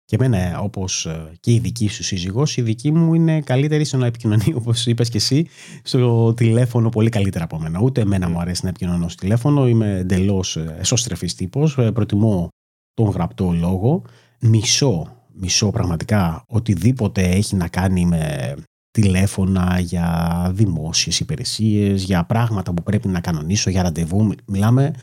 Και 0.05 0.15
εμένα, 0.15 0.59
όπως 0.59 1.05
ε, 1.05 1.31
και 1.39 1.51
η 1.51 1.59
δική 1.59 1.87
σου 1.87 2.03
σύζυγος, 2.03 2.57
η 2.57 2.61
δική 2.61 2.91
μου 2.91 3.13
είναι 3.13 3.41
καλύτερη 3.41 3.85
στο 3.85 3.97
να 3.97 4.05
επικοινωνεί, 4.05 4.53
όπως 4.59 4.85
είπες 4.85 5.09
και 5.09 5.17
εσύ, 5.17 5.47
στο 5.83 6.33
τηλέφωνο 6.33 6.89
πολύ 6.89 7.09
καλύτερα 7.09 7.43
από 7.43 7.59
μένα. 7.59 7.79
Ούτε 7.81 8.01
εμένα 8.01 8.29
μου 8.29 8.39
αρέσει 8.39 8.59
να 8.63 8.69
επικοινωνώ 8.69 9.09
στο 9.09 9.21
τηλέφωνο. 9.21 9.67
Είμαι 9.67 9.97
εντελώς 9.97 10.57
ε, 10.57 10.75
εσώστρεφη 10.79 11.27
τύπος. 11.27 11.75
Προτιμώ 11.93 12.47
τον 12.93 13.09
γραπτό 13.09 13.51
λόγο. 13.51 14.01
Μισό, 14.39 15.21
μισό 15.33 15.69
πραγματικά 15.69 16.43
οτιδήποτε 16.47 17.21
έχει 17.21 17.55
να 17.55 17.67
κάνει 17.67 18.05
με 18.05 18.53
τηλέφωνα 18.91 19.79
για 19.79 20.51
δημόσιες 20.53 21.19
υπηρεσίες, 21.19 22.03
για 22.03 22.25
πράγματα 22.25 22.73
που 22.73 22.83
πρέπει 22.83 23.07
να 23.07 23.19
κανονίσω, 23.19 23.69
για 23.69 23.81
ραντεβού. 23.81 24.31
Μιλάμε, 24.45 24.93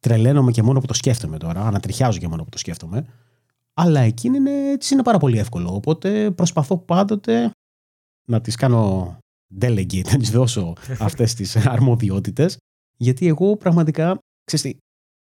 τρελαίνομαι 0.00 0.50
και 0.50 0.62
μόνο 0.62 0.80
που 0.80 0.86
το 0.86 0.94
σκέφτομαι 0.94 1.38
τώρα, 1.38 1.66
ανατριχιάζω 1.66 2.18
και 2.18 2.28
μόνο 2.28 2.42
που 2.44 2.50
το 2.50 2.58
σκέφτομαι. 2.58 3.06
Αλλά 3.74 4.00
εκείνη 4.00 4.36
είναι, 4.36 4.70
έτσι 4.70 4.94
είναι 4.94 5.02
πάρα 5.02 5.18
πολύ 5.18 5.38
εύκολο. 5.38 5.74
Οπότε 5.74 6.30
προσπαθώ 6.30 6.78
πάντοτε 6.78 7.50
να 8.28 8.40
τις 8.40 8.56
κάνω 8.56 9.16
delegate, 9.60 10.10
να 10.10 10.18
τις 10.18 10.30
δώσω 10.30 10.72
αυτές 10.98 11.34
τις 11.34 11.56
αρμοδιότητες. 11.56 12.56
Γιατί 12.96 13.26
εγώ 13.26 13.56
πραγματικά, 13.56 14.18
ξέρεις 14.44 14.76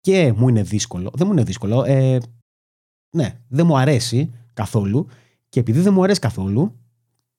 και 0.01 0.33
μου 0.33 0.49
είναι 0.49 0.63
δύσκολο. 0.63 1.11
Δεν 1.15 1.27
μου 1.27 1.33
είναι 1.33 1.43
δύσκολο. 1.43 1.85
Ε, 1.85 2.19
ναι, 3.17 3.41
δεν 3.49 3.67
μου 3.67 3.79
αρέσει 3.79 4.31
καθόλου. 4.53 5.07
Και 5.49 5.61
επειδή 5.61 5.81
δεν 5.81 5.93
μου 5.93 6.03
αρέσει 6.03 6.21
καθόλου, 6.21 6.77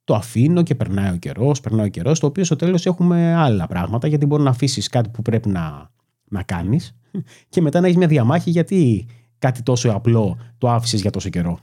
το 0.04 0.16
αφήνω 0.16 0.64
και 0.64 0.76
περνάει 0.76 1.14
ο 1.14 1.18
καιρός, 1.18 1.60
περνάει 1.60 1.86
ο 1.86 1.90
καιρός, 1.90 2.20
το 2.20 2.28
οποίο 2.28 2.44
στο 2.44 2.56
τέλος 2.56 2.86
έχουμε 2.86 3.34
άλλα 3.34 3.68
πράγματα, 3.68 4.08
γιατί 4.08 4.26
μπορεί 4.26 4.44
να 4.44 4.50
αφήσεις 4.50 4.88
κάτι 4.88 5.10
που 5.10 5.22
πρέπει 5.22 5.50
να, 5.50 5.92
να 6.30 6.44
κάνεις 6.44 6.96
και 7.50 7.62
μετά 7.62 7.80
να 7.80 7.86
έχεις 7.86 7.98
μια 7.98 8.08
διαμάχη 8.08 8.50
γιατί 8.50 9.08
κάτι 9.40 9.64
τόσο 9.64 9.90
απλό 9.90 10.54
το 10.58 10.70
άφησες 10.70 11.02
για 11.02 11.12
τόσο 11.12 11.30
καιρό. 11.30 11.60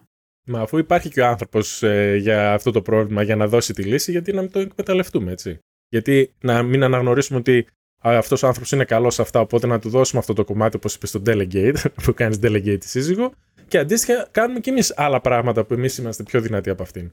Μα 0.47 0.61
αφού 0.61 0.79
υπάρχει 0.79 1.09
και 1.09 1.21
ο 1.21 1.27
άνθρωπος 1.27 1.83
ε, 1.83 2.17
για 2.17 2.53
αυτό 2.53 2.71
το 2.71 2.83
πρόβλημα 2.83 3.23
για 3.23 3.37
να 3.37 3.49
δώσει 3.49 3.73
τη 3.73 3.83
λύση, 3.83 4.11
γιατί 4.11 4.33
να 4.33 4.41
μην 4.41 4.51
το 4.51 4.59
εκμεταλλευτούμε, 4.59 5.33
έτσι; 5.33 5.59
Γιατί 5.89 6.35
να 6.41 6.63
μην 6.63 6.83
αναγνωρίσουμε 6.83 7.39
ότι 7.39 7.67
αυτός 8.01 8.43
ο 8.43 8.47
άνθρωπος 8.47 8.73
είναι 8.73 8.85
καλός 8.85 9.15
σε 9.15 9.23
αυτά, 9.23 9.41
οπότε 9.41 9.67
να 9.67 9.79
του 9.79 9.89
δώσουμε 9.89 10.21
αυτό 10.21 10.33
το 10.33 10.45
κομμάτι, 10.45 10.77
όπως 10.77 10.95
είπες 10.95 11.09
στο 11.09 11.23
delegate, 11.27 11.77
που 12.03 12.15
κάνεις 12.15 12.39
delegate 12.43 12.81
τη 12.81 12.89
σύζυγο, 12.89 13.33
και 13.69 13.79
αντίστοιχα 13.79 14.29
κάνουμε 14.31 14.61
κι 14.61 14.71
εμείς 14.71 14.93
άλλα 14.97 15.21
πράγματα 15.21 15.65
που 15.65 15.75
εμείς 15.75 15.99
είμαστε 15.99 16.23
πιο 16.23 16.41
δυνατοί 16.41 16.71
από 16.71 16.83
αυτήν. 16.83 17.11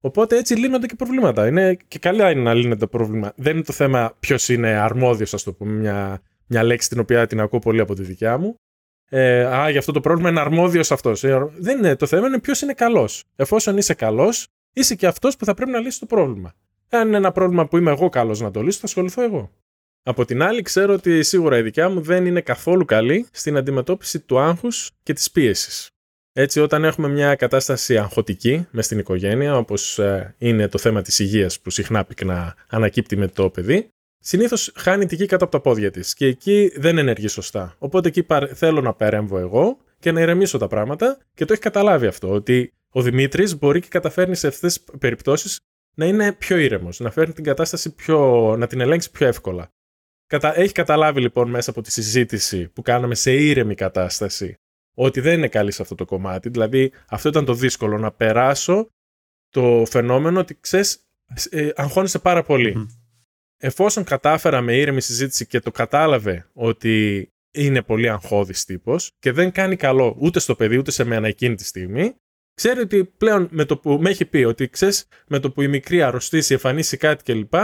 Οπότε 0.00 0.36
έτσι 0.36 0.54
λύνονται 0.54 0.86
και 0.86 0.94
προβλήματα. 0.94 1.46
Είναι 1.46 1.76
και 1.88 1.98
καλά 1.98 2.30
είναι 2.30 2.40
να 2.40 2.54
λύνεται 2.54 2.80
το 2.80 2.86
πρόβλημα. 2.86 3.32
Δεν 3.36 3.54
είναι 3.54 3.64
το 3.64 3.72
θέμα 3.72 4.16
ποιος 4.20 4.48
είναι 4.48 4.68
αρμόδιος, 4.68 5.34
ας 5.34 5.42
το 5.42 5.52
πούμε, 5.52 5.72
μια, 5.72 6.22
μια 6.46 6.62
λέξη 6.62 6.88
την 6.88 6.98
οποία 6.98 7.26
την 7.26 7.40
ακούω 7.40 7.58
πολύ 7.58 7.80
από 7.80 7.94
τη 7.94 8.02
δικιά 8.02 8.38
μου. 8.38 8.54
Ε, 9.12 9.44
α, 9.44 9.70
για 9.70 9.78
αυτό 9.78 9.92
το 9.92 10.00
πρόβλημα 10.00 10.28
είναι 10.28 10.40
αρμόδιος 10.40 10.90
αυτός. 10.90 11.24
Ε, 11.24 11.50
δεν 11.56 11.78
είναι 11.78 11.96
το 11.96 12.06
θέμα, 12.06 12.26
είναι 12.26 12.40
ποιος 12.40 12.60
είναι 12.60 12.72
καλός. 12.72 13.24
Εφόσον 13.36 13.76
είσαι 13.76 13.94
καλός, 13.94 14.46
είσαι 14.72 14.94
και 14.94 15.06
αυτός 15.06 15.36
που 15.36 15.44
θα 15.44 15.54
πρέπει 15.54 15.70
να 15.70 15.78
λύσει 15.78 16.00
το 16.00 16.06
πρόβλημα. 16.06 16.52
Αν 16.90 17.08
είναι 17.08 17.16
ένα 17.16 17.32
πρόβλημα 17.32 17.66
που 17.66 17.76
είμαι 17.76 17.90
εγώ 17.90 18.08
καλός 18.08 18.40
να 18.40 18.50
το 18.50 18.62
λύσω, 18.62 18.78
θα 18.78 18.86
ασχοληθώ 18.86 19.22
εγώ. 19.22 19.50
Από 20.02 20.24
την 20.24 20.42
άλλη, 20.42 20.62
ξέρω 20.62 20.92
ότι 20.92 21.22
σίγουρα 21.22 21.58
η 21.58 21.62
δικιά 21.62 21.88
μου 21.88 22.00
δεν 22.00 22.26
είναι 22.26 22.40
καθόλου 22.40 22.84
καλή 22.84 23.26
στην 23.32 23.56
αντιμετώπιση 23.56 24.20
του 24.20 24.38
άγχους 24.38 24.90
και 25.02 25.12
της 25.12 25.30
πίεσης. 25.30 25.90
Έτσι, 26.32 26.60
όταν 26.60 26.84
έχουμε 26.84 27.08
μια 27.08 27.34
κατάσταση 27.34 27.98
αγχωτική 27.98 28.66
μες 28.70 28.84
στην 28.84 28.98
οικογένεια, 28.98 29.56
όπως 29.56 29.98
ε, 29.98 30.34
είναι 30.38 30.68
το 30.68 30.78
θέμα 30.78 31.02
της 31.02 31.18
υγείας 31.18 31.60
που 31.60 31.70
συχνά 31.70 32.04
πυκνά 32.04 32.54
ανακύπτει 32.68 33.16
με 33.16 33.28
το 33.28 33.50
παιδί, 33.50 33.90
συνήθως 34.20 34.72
χάνει 34.74 35.06
τη 35.06 35.14
γη 35.14 35.26
κάτω 35.26 35.44
από 35.44 35.52
τα 35.52 35.60
πόδια 35.60 35.90
της 35.90 36.14
και 36.14 36.26
εκεί 36.26 36.72
δεν 36.76 36.98
ενεργεί 36.98 37.28
σωστά. 37.28 37.74
Οπότε 37.78 38.08
εκεί 38.08 38.26
θέλω 38.54 38.80
να 38.80 38.94
παρέμβω 38.94 39.38
εγώ 39.38 39.78
και 39.98 40.12
να 40.12 40.20
ηρεμήσω 40.20 40.58
τα 40.58 40.66
πράγματα 40.66 41.18
και 41.34 41.44
το 41.44 41.52
έχει 41.52 41.62
καταλάβει 41.62 42.06
αυτό, 42.06 42.30
ότι 42.30 42.72
ο 42.90 43.02
Δημήτρης 43.02 43.58
μπορεί 43.58 43.80
και 43.80 43.88
καταφέρνει 43.90 44.34
σε 44.34 44.46
αυτές 44.46 44.82
τις 44.82 44.98
περιπτώσεις 44.98 45.58
να 45.94 46.06
είναι 46.06 46.32
πιο 46.32 46.56
ήρεμος, 46.56 47.00
να 47.00 47.10
φέρνει 47.10 47.32
την 47.32 47.44
κατάσταση 47.44 47.94
πιο. 47.94 48.54
να 48.58 48.66
την 48.66 48.80
ελέγξει 48.80 49.10
πιο 49.10 49.26
εύκολα. 49.26 49.70
Έχει 50.54 50.72
καταλάβει 50.72 51.20
λοιπόν 51.20 51.50
μέσα 51.50 51.70
από 51.70 51.80
τη 51.80 51.90
συζήτηση 51.90 52.68
που 52.68 52.82
κάναμε 52.82 53.14
σε 53.14 53.32
ήρεμη 53.32 53.74
κατάσταση 53.74 54.54
ότι 54.94 55.20
δεν 55.20 55.36
είναι 55.36 55.48
καλή 55.48 55.72
σε 55.72 55.82
αυτό 55.82 55.94
το 55.94 56.04
κομμάτι. 56.04 56.48
Δηλαδή 56.48 56.92
αυτό 57.08 57.28
ήταν 57.28 57.44
το 57.44 57.54
δύσκολο, 57.54 57.98
να 57.98 58.12
περάσω 58.12 58.88
το 59.50 59.84
φαινόμενο 59.86 60.40
ότι 60.40 60.58
ξέρεις, 60.60 61.08
ε, 61.50 61.70
αγχώνεσαι 61.74 62.18
πάρα 62.18 62.42
Εφόσον 63.62 64.04
κατάφερα 64.04 64.60
με 64.60 64.76
ήρεμη 64.76 65.00
συζήτηση 65.00 65.46
και 65.46 65.60
το 65.60 65.70
κατάλαβε 65.70 66.46
ότι 66.52 67.28
είναι 67.50 67.82
πολύ 67.82 68.08
αγχώδης 68.08 68.64
τύπος 68.64 69.10
και 69.18 69.32
δεν 69.32 69.52
κάνει 69.52 69.76
καλό 69.76 70.16
ούτε 70.18 70.40
στο 70.40 70.54
παιδί 70.54 70.76
ούτε 70.76 70.90
σε 70.90 71.04
μένα 71.04 71.26
εκείνη 71.28 71.54
τη 71.54 71.64
στιγμή, 71.64 72.14
ξέρει 72.54 72.80
ότι 72.80 73.04
πλέον 73.04 73.48
με 73.50 73.64
το 73.64 73.76
που 73.76 73.98
με 74.00 74.10
έχει 74.10 74.24
πει 74.24 74.44
ότι 74.44 74.68
ξέρεις 74.68 75.06
με 75.26 75.38
το 75.38 75.50
που 75.50 75.62
η 75.62 75.68
μικρή 75.68 76.02
αρρωστήσει, 76.02 76.52
εμφανίσει 76.52 76.96
κάτι 76.96 77.24
κλπ. 77.24 77.54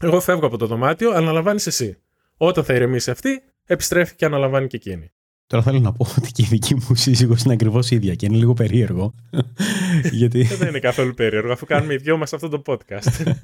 Εγώ 0.00 0.20
φεύγω 0.20 0.46
από 0.46 0.56
το 0.56 0.66
δωμάτιο, 0.66 1.10
αναλαμβάνεις 1.10 1.66
εσύ. 1.66 1.98
Όταν 2.36 2.64
θα 2.64 2.74
ηρεμήσει 2.74 3.10
αυτή, 3.10 3.42
επιστρέφει 3.66 4.14
και 4.14 4.24
αναλαμβάνει 4.24 4.66
και 4.66 4.76
εκείνη. 4.76 5.10
Τώρα 5.46 5.62
θέλω 5.62 5.78
να 5.78 5.92
πω 5.92 6.06
ότι 6.18 6.32
και 6.32 6.42
η 6.42 6.46
δική 6.46 6.74
μου 6.74 6.94
σύζυγος 6.94 7.42
είναι 7.42 7.52
ακριβώς 7.52 7.90
ίδια 7.90 8.14
και 8.14 8.26
είναι 8.26 8.36
λίγο 8.36 8.52
περίεργο. 8.52 9.14
Γιατί... 10.12 10.42
Δεν 10.42 10.68
είναι 10.68 10.78
καθόλου 10.78 11.14
περίεργο, 11.14 11.52
αφού 11.52 11.66
κάνουμε 11.66 11.94
οι 11.94 11.96
δυο 11.96 12.16
μας 12.16 12.32
αυτό 12.32 12.48
το 12.48 12.62
podcast. 12.66 13.22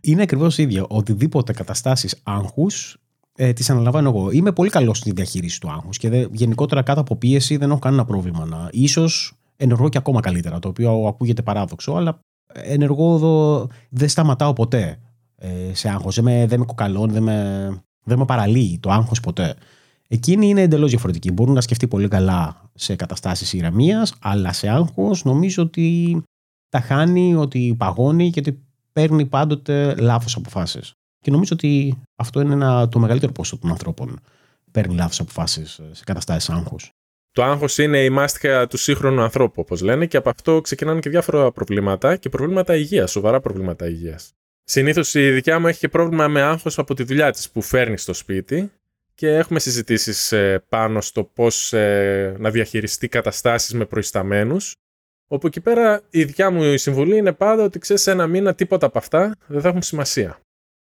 είναι 0.00 0.22
ακριβώς 0.22 0.58
ίδια. 0.58 0.84
Οτιδήποτε 0.88 1.52
καταστάσεις 1.52 2.20
άγχους 2.22 2.96
ε, 3.36 3.52
τις 3.52 3.70
αναλαμβάνω 3.70 4.08
εγώ. 4.08 4.30
Είμαι 4.30 4.52
πολύ 4.52 4.70
καλός 4.70 4.98
στη 4.98 5.12
διαχείριση 5.12 5.60
του 5.60 5.70
άγχους 5.70 5.98
και 5.98 6.08
δε, 6.08 6.26
γενικότερα 6.32 6.82
κάτω 6.82 7.00
από 7.00 7.16
πίεση 7.16 7.56
δεν 7.56 7.70
έχω 7.70 7.78
κανένα 7.78 8.04
πρόβλημα. 8.04 8.44
Να, 8.44 8.68
ίσως 8.72 9.32
ενεργώ 9.56 9.88
και 9.88 9.98
ακόμα 9.98 10.20
καλύτερα, 10.20 10.58
το 10.58 10.68
οποίο 10.68 11.06
ακούγεται 11.06 11.42
παράδοξο, 11.42 11.92
αλλά 11.92 12.20
ενεργώ 12.52 13.14
εδώ 13.14 13.66
δεν 13.88 14.08
σταματάω 14.08 14.52
ποτέ 14.52 14.98
ε, 15.36 15.48
σε 15.72 15.88
άγχος. 15.88 16.14
Δεν 16.14 16.24
με, 16.24 16.46
δεν 16.46 16.58
με 16.58 16.64
κοκαλώνει, 16.64 17.12
δεν 17.12 17.22
με, 17.22 17.68
δεν 18.04 18.18
με 18.18 18.24
παραλύει 18.24 18.78
το 18.78 18.90
άγχος 18.90 19.20
ποτέ. 19.20 19.54
Εκείνη 20.08 20.48
είναι 20.48 20.60
εντελώς 20.60 20.90
διαφορετική. 20.90 21.32
Μπορεί 21.32 21.50
να 21.50 21.60
σκεφτεί 21.60 21.88
πολύ 21.88 22.08
καλά 22.08 22.70
σε 22.74 22.96
καταστάσεις 22.96 23.52
ηρεμίας, 23.52 24.14
αλλά 24.20 24.52
σε 24.52 24.68
άγχος 24.68 25.24
νομίζω 25.24 25.62
ότι 25.62 26.22
τα 26.68 26.80
χάνει, 26.80 27.34
ότι 27.34 27.74
παγώνει 27.78 28.30
και 28.30 28.40
ότι 28.40 28.62
παίρνει 28.92 29.26
πάντοτε 29.26 29.94
λάθος 29.94 30.36
αποφάσεις. 30.36 30.92
Και 31.20 31.30
νομίζω 31.30 31.50
ότι 31.54 32.00
αυτό 32.16 32.40
είναι 32.40 32.52
ένα, 32.52 32.88
το 32.88 32.98
μεγαλύτερο 32.98 33.32
ποσό 33.32 33.58
των 33.58 33.70
ανθρώπων. 33.70 34.20
Παίρνει 34.70 34.94
λάθος 34.94 35.20
αποφάσεις 35.20 35.80
σε 35.90 36.04
καταστάσεις 36.04 36.50
άγχους. 36.50 36.90
Το 37.32 37.42
άγχος 37.42 37.78
είναι 37.78 38.04
η 38.04 38.10
μάστιγα 38.10 38.66
του 38.66 38.76
σύγχρονου 38.76 39.22
ανθρώπου, 39.22 39.60
όπως 39.60 39.80
λένε, 39.80 40.06
και 40.06 40.16
από 40.16 40.30
αυτό 40.30 40.60
ξεκινάνε 40.60 41.00
και 41.00 41.10
διάφορα 41.10 41.52
προβλήματα 41.52 42.16
και 42.16 42.28
προβλήματα 42.28 42.76
υγείας, 42.76 43.10
σοβαρά 43.10 43.40
προβλήματα 43.40 43.88
υγείας. 43.88 44.32
Συνήθως 44.64 45.14
η 45.14 45.30
δικιά 45.30 45.58
μου 45.58 45.66
έχει 45.66 45.78
και 45.78 45.88
πρόβλημα 45.88 46.28
με 46.28 46.40
άγχος 46.40 46.78
από 46.78 46.94
τη 46.94 47.02
δουλειά 47.02 47.30
της 47.30 47.50
που 47.50 47.62
φέρνει 47.62 47.96
στο 47.96 48.12
σπίτι 48.12 48.70
και 49.14 49.28
έχουμε 49.28 49.58
συζητήσεις 49.58 50.32
ε, 50.32 50.64
πάνω 50.68 51.00
στο 51.00 51.24
πώς 51.24 51.72
ε, 51.72 52.36
να 52.38 52.50
διαχειριστεί 52.50 53.08
καταστάσεις 53.08 53.74
με 53.74 53.84
προϊσταμένους. 53.84 54.74
Όπου 55.32 55.46
εκεί 55.46 55.60
πέρα 55.60 56.02
η 56.10 56.24
δικιά 56.24 56.50
μου 56.50 56.76
συμβουλή 56.76 57.16
είναι 57.16 57.32
πάντα 57.32 57.62
ότι 57.62 57.78
ξέρεις 57.78 58.06
ένα 58.06 58.26
μήνα 58.26 58.54
τίποτα 58.54 58.86
από 58.86 58.98
αυτά 58.98 59.36
δεν 59.46 59.60
θα 59.60 59.68
έχουν 59.68 59.82
σημασία. 59.82 60.40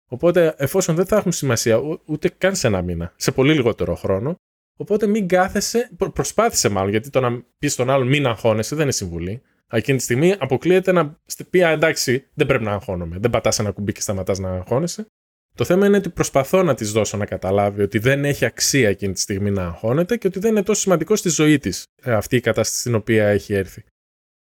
Οπότε 0.08 0.54
εφόσον 0.58 0.94
δεν 0.94 1.06
θα 1.06 1.16
έχουν 1.16 1.32
σημασία 1.32 1.80
ούτε 2.04 2.28
καν 2.38 2.54
σε 2.56 2.66
ένα 2.66 2.82
μήνα, 2.82 3.12
σε 3.16 3.32
πολύ 3.32 3.54
λιγότερο 3.54 3.94
χρόνο, 3.94 4.34
οπότε 4.76 5.06
μην 5.06 5.28
κάθεσαι, 5.28 5.90
προσπάθησε 5.96 6.68
μάλλον, 6.68 6.90
γιατί 6.90 7.10
το 7.10 7.20
να 7.20 7.44
πεις 7.58 7.72
στον 7.72 7.90
άλλον 7.90 8.06
μην 8.06 8.26
αγχώνεσαι 8.26 8.74
δεν 8.74 8.84
είναι 8.84 8.92
συμβουλή. 8.92 9.42
Εκείνη 9.72 9.96
τη 9.96 10.02
στιγμή 10.02 10.34
αποκλείεται 10.38 10.92
να 10.92 11.20
πει 11.50 11.60
εντάξει, 11.60 12.26
δεν 12.34 12.46
πρέπει 12.46 12.64
να 12.64 12.72
αγχώνομαι. 12.72 13.18
Δεν 13.18 13.30
πατάς 13.30 13.58
ένα 13.58 13.70
κουμπί 13.70 13.92
και 13.92 14.00
σταματάς 14.00 14.38
να 14.38 14.50
αγχώνεσαι. 14.50 15.06
Το 15.54 15.64
θέμα 15.64 15.86
είναι 15.86 15.96
ότι 15.96 16.08
προσπαθώ 16.08 16.62
να 16.62 16.74
της 16.74 16.92
δώσω 16.92 17.16
να 17.16 17.26
καταλάβει 17.26 17.82
ότι 17.82 17.98
δεν 17.98 18.24
έχει 18.24 18.44
αξία 18.44 18.88
εκείνη 18.88 19.12
τη 19.12 19.20
στιγμή 19.20 19.50
να 19.50 19.64
αγχώνεται 19.64 20.16
και 20.16 20.26
ότι 20.26 20.38
δεν 20.38 20.50
είναι 20.50 20.62
τόσο 20.62 20.80
σημαντικό 20.80 21.16
στη 21.16 21.28
ζωή 21.28 21.58
της 21.58 21.84
ε, 22.02 22.12
αυτή 22.12 22.36
η 22.36 22.40
κατάσταση 22.40 22.80
στην 22.80 22.94
οποία 22.94 23.26
έχει 23.26 23.54
έρθει. 23.54 23.84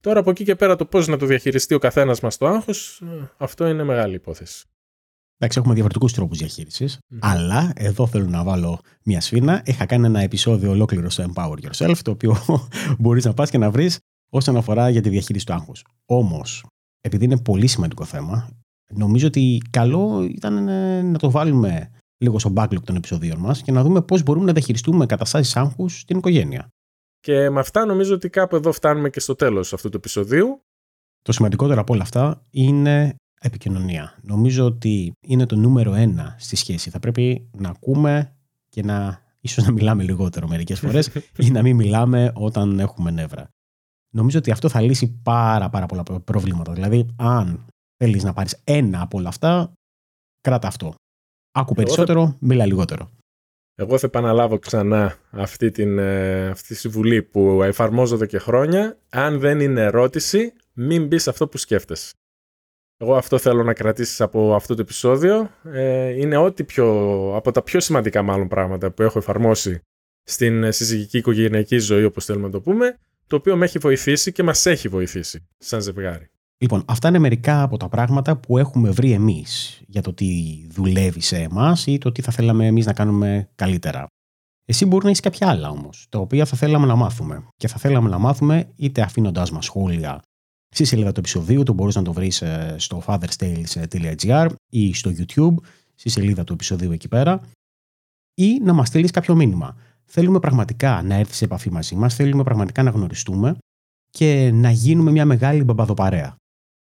Τώρα 0.01 0.21
από 0.21 0.31
εκεί 0.31 0.45
και 0.45 0.55
πέρα 0.55 0.77
το 0.77 0.85
πώς 0.87 1.07
να 1.07 1.17
το 1.17 1.27
διαχειριστεί 1.27 1.75
ο 1.75 1.79
καθένας 1.79 2.21
μας 2.21 2.37
το 2.37 2.47
άγχος, 2.47 3.01
ε, 3.01 3.31
αυτό 3.37 3.69
είναι 3.69 3.83
μεγάλη 3.83 4.15
υπόθεση. 4.15 4.65
Εντάξει, 5.37 5.59
έχουμε 5.59 5.75
διαφορετικούς 5.75 6.13
τρόπους 6.13 6.39
Αλλά 7.19 7.73
εδώ 7.75 8.07
θέλω 8.07 8.27
να 8.27 8.45
βάλω 8.45 8.81
μια 9.05 9.21
σφίνα. 9.21 9.63
Είχα 9.65 9.87
κάνει 9.87 10.07
ένα 10.07 10.21
επεισόδιο 10.21 10.71
ολόκληρο 10.71 11.11
στο 11.11 11.25
Empower 11.33 11.57
Yourself, 11.65 11.97
το 12.03 12.11
οποίο 12.11 12.37
μπορείς 12.99 13.25
να 13.25 13.35
πας 13.35 13.51
και 13.51 13.59
να 13.59 13.71
βρεις 13.71 13.99
όσον 14.31 14.57
αφορά 14.57 14.91
για 14.91 15.01
τη 15.01 15.09
διαχείριση 15.09 15.47
του 15.47 15.53
άγχους. 15.53 15.85
Όμως, 16.05 16.65
επειδή 17.01 17.25
είναι 17.25 17.39
πολύ 17.39 17.67
σημαντικό 17.67 18.05
θέμα, 18.05 18.49
νομίζω 18.93 19.27
ότι 19.27 19.63
καλό 19.71 20.23
ήταν 20.23 20.69
ε, 20.69 21.03
να 21.03 21.19
το 21.19 21.31
βάλουμε 21.31 21.91
λίγο 22.19 22.39
στο 22.39 22.53
backlog 22.57 22.83
των 22.85 22.97
επεισοδίων 22.97 23.39
μας 23.39 23.63
και 23.63 23.73
να 23.73 23.83
δούμε 23.83 24.03
πώς 24.03 24.23
μπορούμε 24.23 24.45
να 24.45 24.53
διαχειριστούμε 24.53 25.07
καταστάσεις 25.07 25.57
άγχους 25.57 26.01
στην 26.01 26.19
οικογένεια. 26.19 26.69
Και 27.21 27.51
με 27.51 27.61
αυτά 27.61 27.85
νομίζω 27.85 28.15
ότι 28.15 28.29
κάπου 28.29 28.57
εδώ 28.57 28.73
φτάνουμε 28.73 29.11
και 29.11 29.21
στο 29.21 29.35
τέλος 29.35 29.73
αυτού 29.73 29.89
του 29.89 29.97
επεισοδίου. 29.97 30.61
Το 31.23 31.33
σημαντικότερο 31.33 31.81
από 31.81 31.93
όλα 31.93 32.03
αυτά 32.03 32.43
είναι 32.51 33.15
επικοινωνία. 33.41 34.19
Νομίζω 34.23 34.65
ότι 34.65 35.13
είναι 35.27 35.47
το 35.47 35.57
νούμερο 35.57 35.95
ένα 35.95 36.37
στη 36.39 36.57
σχέση. 36.57 36.91
Θα 36.91 36.99
πρέπει 36.99 37.49
να 37.57 37.69
ακούμε 37.69 38.37
και 38.69 38.83
να 38.83 39.23
ίσως 39.41 39.65
να 39.65 39.73
μιλάμε 39.73 40.03
λιγότερο 40.03 40.49
μερικές 40.49 40.81
φορές 40.81 41.11
ή 41.47 41.51
να 41.51 41.63
μην 41.63 41.77
μιλάμε 41.77 42.33
όταν 42.35 42.79
έχουμε 42.79 43.11
νεύρα. 43.11 43.49
Νομίζω 44.13 44.39
ότι 44.39 44.51
αυτό 44.51 44.69
θα 44.69 44.81
λύσει 44.81 45.21
πάρα 45.23 45.71
πάρα 45.71 45.87
πολλά 45.87 46.03
προβλήματα. 46.03 46.73
Δηλαδή, 46.73 47.07
αν 47.17 47.67
θέλεις 47.97 48.25
να 48.25 48.33
πάρεις 48.33 48.61
ένα 48.65 49.01
από 49.01 49.19
όλα 49.19 49.29
αυτά, 49.29 49.73
κράτα 50.41 50.69
αυτό. 50.69 50.95
Άκου 51.53 51.75
περισσότερο, 51.75 52.27
θα... 52.27 52.37
μιλά 52.41 52.67
λιγότερο. 52.67 53.11
Εγώ 53.75 53.99
θα 53.99 54.07
επαναλάβω 54.07 54.59
ξανά 54.59 55.17
αυτή, 55.31 55.71
την, 55.71 55.99
ε, 55.99 56.47
αυτή 56.49 56.69
τη 56.69 56.75
συμβουλή 56.75 57.23
που 57.23 57.63
εφαρμόζω 57.63 58.15
εδώ 58.15 58.27
και 58.27 58.39
χρόνια. 58.39 58.99
Αν 59.11 59.39
δεν 59.39 59.61
είναι 59.61 59.81
ερώτηση, 59.81 60.53
μην 60.73 61.07
μπει 61.07 61.17
αυτό 61.17 61.49
που 61.49 61.59
σκέφτεσαι. 61.59 62.13
Εγώ 62.97 63.17
αυτό 63.17 63.39
θέλω 63.39 63.63
να 63.63 63.73
κρατήσεις 63.73 64.21
από 64.21 64.55
αυτό 64.55 64.75
το 64.75 64.81
επεισόδιο. 64.81 65.51
Ε, 65.65 66.09
είναι 66.09 66.37
ό,τι 66.37 66.65
πιο, 66.65 66.87
από 67.37 67.53
τα 67.53 67.63
πιο 67.63 67.81
σημαντικά 67.81 68.23
μάλλον 68.23 68.49
πράγματα 68.49 68.91
που 68.91 69.03
έχω 69.03 69.19
εφαρμόσει 69.19 69.81
στην 70.23 70.73
συζυγική 70.73 71.19
οικογενειακή 71.19 71.79
ζωή, 71.79 72.05
όπως 72.05 72.25
θέλουμε 72.25 72.47
να 72.47 72.53
το 72.53 72.61
πούμε, 72.61 72.99
το 73.27 73.37
οποίο 73.37 73.57
με 73.57 73.65
έχει 73.65 73.79
βοηθήσει 73.79 74.33
και 74.33 74.43
μας 74.43 74.67
έχει 74.67 74.89
βοηθήσει 74.89 75.49
σαν 75.59 75.81
ζευγάρι. 75.81 76.31
Λοιπόν, 76.63 76.83
αυτά 76.87 77.09
είναι 77.09 77.19
μερικά 77.19 77.63
από 77.63 77.77
τα 77.77 77.89
πράγματα 77.89 78.37
που 78.37 78.59
έχουμε 78.59 78.91
βρει 78.91 79.13
εμείς 79.13 79.83
για 79.87 80.03
το 80.03 80.13
τι 80.13 80.27
δουλεύει 80.69 81.21
σε 81.21 81.37
εμάς 81.37 81.87
ή 81.87 81.99
το 81.99 82.13
τι 82.13 82.23
θα 82.23 82.33
θέλαμε 82.33 82.67
εμείς 82.67 82.87
να 82.87 82.93
κάνουμε 82.93 83.49
καλύτερα. 83.55 84.07
Εσύ 84.65 84.87
μπορεί 84.87 85.05
να 85.05 85.11
έχει 85.11 85.21
κάποια 85.21 85.49
άλλα 85.49 85.71
όμως, 85.71 86.07
τα 86.09 86.19
οποία 86.19 86.45
θα 86.45 86.57
θέλαμε 86.57 86.87
να 86.87 86.97
μάθουμε. 86.97 87.47
Και 87.57 87.69
θα 87.69 87.77
θέλαμε 87.79 88.09
να 88.09 88.19
μάθουμε 88.19 88.73
είτε 88.77 89.03
αφήνοντάς 89.03 89.51
μας 89.51 89.65
σχόλια 89.65 90.23
στη 90.75 90.85
σελίδα 90.85 91.13
του 91.13 91.21
επεισοδίου, 91.21 91.63
το 91.63 91.73
μπορείς 91.73 91.95
να 91.95 92.03
το 92.03 92.13
βρεις 92.13 92.43
ε, 92.43 92.75
στο 92.79 93.03
fatherstales.gr 93.07 94.49
ή 94.71 94.95
στο 94.95 95.11
YouTube, 95.17 95.55
στη 95.95 96.09
σελίδα 96.09 96.45
του 96.45 96.53
επεισοδίου 96.53 96.93
εκεί 96.93 97.09
πέρα, 97.09 97.41
ή 98.35 98.59
να 98.63 98.73
μας 98.73 98.89
στείλεις 98.89 99.11
κάποιο 99.11 99.35
μήνυμα. 99.35 99.77
Θέλουμε 100.05 100.39
πραγματικά 100.39 101.03
να 101.03 101.15
έρθεις 101.15 101.37
σε 101.37 101.45
επαφή 101.45 101.71
μαζί 101.71 101.95
μας, 101.95 102.15
θέλουμε 102.15 102.43
πραγματικά 102.43 102.83
να 102.83 102.91
γνωριστούμε 102.91 103.59
και 104.11 104.51
να 104.55 104.71
γίνουμε 104.71 105.11
μια 105.11 105.25
μεγάλη 105.25 105.65
μπαμπαδοπαρέα. 105.65 106.37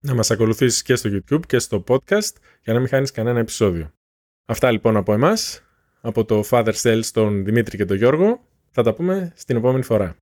Να 0.07 0.15
μας 0.15 0.31
ακολουθήσεις 0.31 0.83
και 0.83 0.95
στο 0.95 1.11
YouTube 1.13 1.47
και 1.47 1.59
στο 1.59 1.85
podcast 1.89 2.33
για 2.63 2.73
να 2.73 2.79
μην 2.79 2.89
χάνεις 2.89 3.11
κανένα 3.11 3.39
επεισόδιο. 3.39 3.91
Αυτά 4.47 4.71
λοιπόν 4.71 4.97
από 4.97 5.13
εμάς, 5.13 5.63
από 6.01 6.25
το 6.25 6.45
Father 6.51 6.73
Sales 6.73 7.05
τον 7.13 7.45
Δημήτρη 7.45 7.77
και 7.77 7.85
τον 7.85 7.97
Γιώργο. 7.97 8.47
Θα 8.71 8.83
τα 8.83 8.95
πούμε 8.95 9.33
στην 9.37 9.57
επόμενη 9.57 9.83
φορά. 9.83 10.17